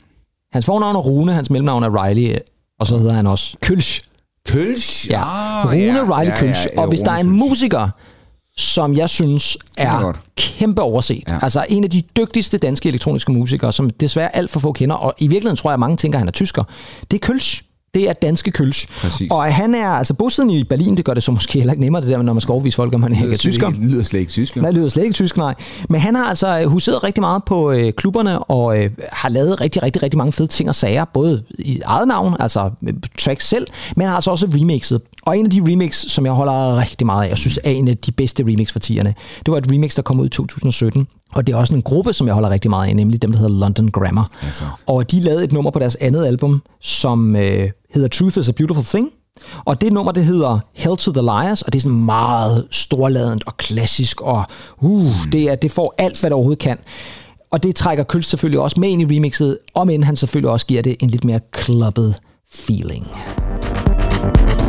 [0.53, 2.37] Hans fornavn er Rune, hans mellemnavn er Riley,
[2.81, 4.03] og så hedder han også Kølsch.
[4.49, 5.11] Kølsch.
[5.11, 6.67] Ja, Ah, Rune ja, Riley ja, Kølsch.
[6.77, 7.89] ja, Og hvis der er en musiker,
[8.57, 11.23] som jeg synes er kæmpe overset.
[11.29, 11.35] Ja.
[11.35, 11.39] Ja.
[11.43, 15.15] Altså en af de dygtigste danske elektroniske musikere, som desværre alt for få kender, og
[15.19, 16.63] i virkeligheden tror jeg, at mange tænker, at han er tysker.
[17.11, 17.63] Det er Kølsch.
[17.95, 18.89] Det er danske Kølsch.
[19.01, 19.31] Præcis.
[19.31, 22.03] Og han er altså bosiddende i Berlin, det gør det så måske heller ikke nemmere,
[22.03, 23.69] det der, når man skal overvise folk, om han ikke er tysker.
[23.69, 24.57] Det lyder slet ikke tysk.
[24.57, 25.55] Nej, lyder slet ikke tysk, nej.
[25.89, 29.61] Men han har altså øh, huseret rigtig meget på øh, klubberne, og øh, har lavet
[29.61, 33.49] rigtig, rigtig, rigtig mange fede ting og sager, både i eget navn, altså øh, tracks
[33.49, 35.01] selv, men har altså også remixet.
[35.23, 37.89] Og en af de remix, som jeg holder rigtig meget af, jeg synes er en
[37.89, 39.15] af de bedste remix for tierne,
[39.47, 41.07] det var et remix, der kom ud i 2017.
[41.35, 43.39] Og det er også en gruppe, som jeg holder rigtig meget af, nemlig dem, der
[43.39, 44.29] hedder London Grammar.
[44.43, 44.65] Altså.
[44.87, 48.53] Og de lavede et nummer på deres andet album, som øh, hedder Truth is a
[48.53, 49.11] Beautiful Thing.
[49.65, 53.43] Og det nummer, det hedder Hell to the Liars, og det er sådan meget storladent
[53.47, 54.45] og klassisk, og
[54.81, 56.79] uh, det, er, det får alt, hvad det overhovedet kan.
[57.51, 60.67] Og det trækker Køls selvfølgelig også med ind i remixet, om end han selvfølgelig også
[60.67, 62.15] giver det en lidt mere clubbet
[62.55, 63.07] feeling.
[63.07, 64.60] Hell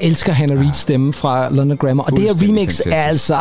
[0.00, 2.04] elsker Hannah Reeds stemme fra London Grammar.
[2.04, 2.96] Og det her remix er fantastisk.
[2.96, 3.38] altså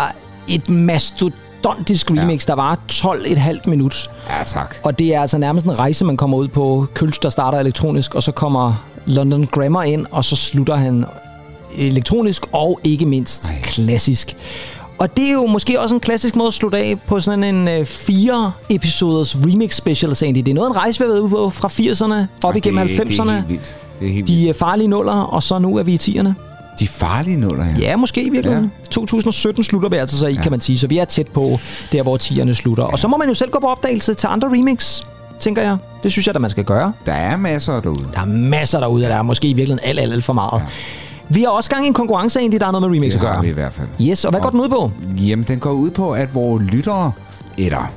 [0.47, 4.09] et mastodontisk remix, der var 12,5 minut.
[4.29, 4.75] Ja, tak.
[4.83, 6.85] Og det er altså nærmest en rejse, man kommer ud på.
[6.93, 11.05] Kølsch, der starter elektronisk, og så kommer London Grammar ind, og så slutter han
[11.77, 13.55] elektronisk og ikke mindst Ej.
[13.63, 14.35] klassisk.
[14.97, 17.67] Og det er jo måske også en klassisk måde at slutte af på sådan en
[17.67, 20.45] øh, fire episoders remix special, egentlig.
[20.45, 22.87] Det er noget af en rejse, vi har været ude på fra 80'erne op igennem
[22.87, 23.29] det, Det er 90'erne.
[23.31, 23.75] helt vildt.
[23.99, 24.49] Det er helt De vildt.
[24.49, 26.29] øh, farlige nuller, og så nu er vi i 10'erne.
[26.79, 27.79] De farlige nuller her.
[27.79, 28.71] Ja, måske i virkeligheden.
[28.79, 28.85] Ja.
[28.91, 30.41] 2017 slutter vi altså så i, ja.
[30.41, 30.77] kan man sige.
[30.77, 31.59] Så vi er tæt på
[31.91, 32.83] der, hvor 10'erne slutter.
[32.83, 32.91] Ja.
[32.91, 35.01] Og så må man jo selv gå på opdagelse til andre remix,
[35.39, 35.77] tænker jeg.
[36.03, 36.93] Det synes jeg, at man skal gøre.
[37.05, 38.07] Der er masser derude.
[38.13, 40.59] Der er masser derude, og der er måske i virkeligheden alt, alt, alt for meget.
[40.61, 40.65] Ja.
[41.29, 43.27] Vi har også gang i en konkurrence egentlig, der er noget med remix Det at
[43.27, 43.41] har gøre.
[43.43, 43.87] vi i hvert fald.
[44.01, 44.91] Yes, og hvad går den ud på?
[45.17, 47.11] Jamen, den går ud på, at vores lyttere,
[47.57, 47.91] eller...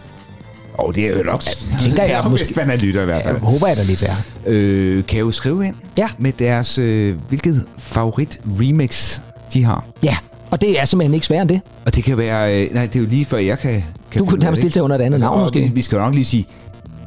[0.82, 1.42] Og det er jo nok...
[1.80, 2.46] tænker jeg måske.
[2.46, 3.38] hvis man er lytter i hvert fald.
[3.38, 4.14] håber jeg da lidt er.
[4.46, 6.09] Øh, kan jo skrive ind Ja.
[6.18, 6.78] med deres...
[6.78, 9.20] Øh, hvilket favorit remix
[9.52, 9.84] de har.
[10.02, 10.16] Ja,
[10.50, 11.60] og det er simpelthen ikke sværere end det.
[11.86, 12.62] Og det kan være...
[12.62, 13.84] Øh, nej, det er jo lige før jeg kan...
[14.10, 15.60] kan Du kunne nærmest deltage under et andet navn, og måske.
[15.60, 16.46] Vi, vi skal jo nok lige sige,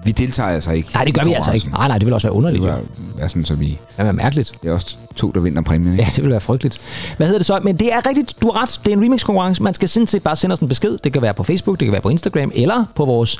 [0.06, 0.90] vi deltager altså ikke.
[0.94, 1.70] Nej, det gør vi altså ikke.
[1.70, 2.64] Nej, nej, det vil også være Det underligt.
[2.64, 2.82] vil være-
[3.18, 3.66] være sådan, så vi...
[3.66, 4.52] Det vil være mærkeligt.
[4.64, 6.04] Det er også to, der vinder præmien, ikke?
[6.04, 6.80] Ja, det vil være frygteligt.
[7.18, 7.60] Hvad hedder det så?
[7.64, 8.80] Men det er rigtigt, du har ret.
[8.86, 9.64] Det er en remix-konkurrence.
[9.64, 10.98] Man skal sådan set bare sende os en besked.
[11.04, 13.40] Det kan være på Facebook, det kan være på Instagram, eller på vores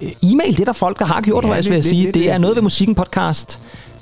[0.00, 0.52] øh, e-mail.
[0.52, 2.04] Det er der folk, der har gjort, Ja, faktisk, lidt- vil jeg lidt- sige.
[2.04, 3.58] lidt- Det er noget ved musikken podcast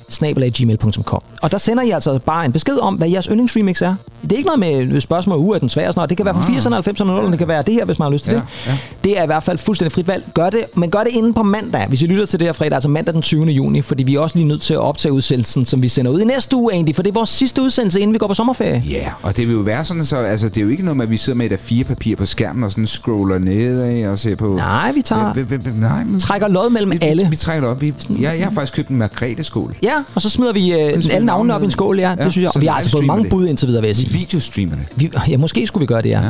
[0.09, 1.21] snabelaggmail.com.
[1.43, 3.95] Og der sender I altså bare en besked om, hvad jeres yndlingsremix er.
[4.23, 6.09] Det er ikke noget med spørgsmål, uh, er den svær og sådan noget.
[6.11, 8.11] Det kan være fra 80'erne, 90'erne, 00'erne, det kan være det her, hvis man har
[8.13, 8.45] lyst til Ja, det.
[8.67, 8.79] ja.
[9.05, 10.25] Det er i hvert fald fuldstændig frit valg.
[10.35, 12.73] Gør det, men gør det inden på mandag, hvis I lytter til det her fredag,
[12.75, 13.45] altså mandag den 20.
[13.47, 16.21] juni, fordi vi er også lige nødt til at optage udsendelsen, som vi sender ud
[16.21, 18.83] i næste uge egentlig, for det er vores sidste udsendelse, inden vi går på sommerferie.
[18.91, 21.05] Ja, og det vil jo være sådan, så altså, det er jo ikke noget med,
[21.05, 24.19] at vi sidder med et af fire papir på skærmen og sådan scroller nedad og
[24.19, 24.55] ser på...
[24.57, 25.35] Nej, vi tager,
[25.81, 27.23] nej, men, trækker lod mellem vi, alle.
[27.25, 27.81] Vi, vi trækker op.
[27.81, 29.75] Vi, jeg, jeg har faktisk købt en Margrethe-skål.
[29.83, 32.33] Ja, og så smider vi øh, alle navnene op i en skål, ja, Ja, det
[32.33, 32.51] synes jeg.
[32.53, 33.31] så Og vi har altså fået mange det.
[33.31, 34.13] bud indtil videre, vil jeg sige.
[34.13, 34.87] videostreamer det.
[34.97, 36.23] Vi, ja, måske skulle vi gøre det, ja.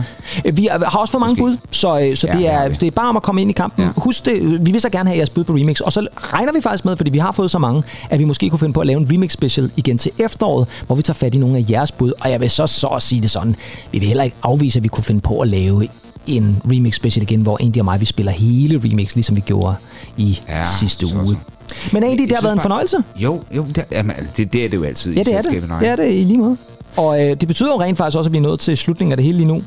[0.45, 0.51] ja.
[0.51, 1.59] Vi har også fået mange Måske.
[1.63, 3.53] bud, så, øh, så Ja, det, er, det er bare om at komme ind i
[3.53, 3.85] kampen.
[3.85, 3.91] Ja.
[3.97, 6.59] Husk det, vi vil så gerne have jeres bud på remix, og så regner vi
[6.63, 8.87] faktisk med, fordi vi har fået så mange, at vi måske kunne finde på at
[8.87, 11.93] lave en remix special igen til efteråret, hvor vi tager fat i nogle af jeres
[11.93, 12.13] bud.
[12.21, 13.57] Og jeg vil så så at sige det sådan,
[13.93, 15.89] vi vil heller ikke afvise, at vi kunne finde på at lave
[16.27, 19.75] en remix special igen, hvor Andy og mig, vi spiller hele remix, ligesom vi gjorde
[20.17, 21.27] i Ja, sidste så- uge.
[21.33, 21.58] så.
[21.93, 22.97] Men Andy, det har været en fornøjelse.
[23.17, 25.69] Jo, jo det, jamen, det, det er det jo altid Ja, i det er det.
[25.69, 25.79] Nej.
[25.81, 26.57] Det er det i lige måde.
[26.97, 29.17] Og øh, det betyder jo rent faktisk også, at vi er nået til slutningen af
[29.17, 29.63] det hele lige nu.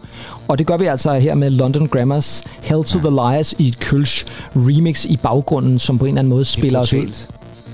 [0.47, 3.79] Og det gør vi altså her med London Grammars Hell to the Liars i et
[3.79, 4.25] Kølsch
[4.55, 7.27] remix i baggrunden, som på en eller anden måde spiller os ud.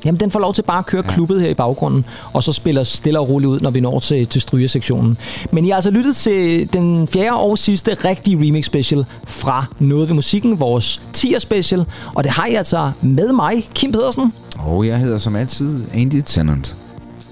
[0.08, 1.14] Jamen, den får lov til bare at køre ja.
[1.14, 4.28] klubbet her i baggrunden, og så spiller stille og roligt ud, når vi når til,
[4.28, 5.18] til strygesektionen.
[5.52, 10.08] Men I har altså lyttet til den fjerde og sidste rigtige remix special fra Noget
[10.08, 11.86] ved Musikken, vores 10'er special.
[12.16, 14.34] Og det har I altså med mig, Kim Pedersen.
[14.60, 16.76] Og jeg hedder som altid Andy Tennant.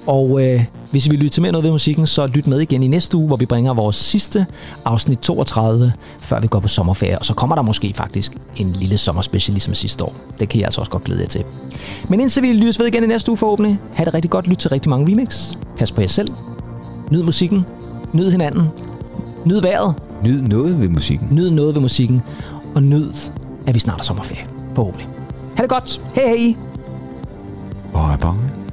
[0.08, 2.84] Og øh, hvis I vil lytte til mere noget ved musikken, så lyt med igen
[2.84, 4.46] i næste uge, hvor vi bringer vores sidste
[4.86, 7.20] afsnit 32, før vi går på sommerferie.
[7.20, 10.16] Og så kommer der måske faktisk en lille sommerspecial ligesom sidste år.
[10.40, 11.44] Det kan jeg altså også godt glæde jer til.
[12.10, 14.58] Men indtil vi lyttes ved igen i næste uge forhåbentlig, ha' det rigtig godt, lyt
[14.58, 15.58] til rigtig mange remix.
[15.78, 16.30] Pas på jer selv.
[17.12, 17.66] Nyd musikken.
[18.14, 18.68] Nyd hinanden.
[19.46, 19.96] Nyd vejret.
[20.24, 21.28] Nyd noget ved musikken.
[21.32, 22.24] Nyd noget ved musikken.
[22.76, 23.12] Og nyd,
[23.68, 24.46] at vi snart er sommerferie.
[24.76, 25.08] Forhåbentlig.
[25.56, 26.02] Ha' det godt.
[26.16, 26.56] Hej hej.
[27.94, 28.65] Bye bye.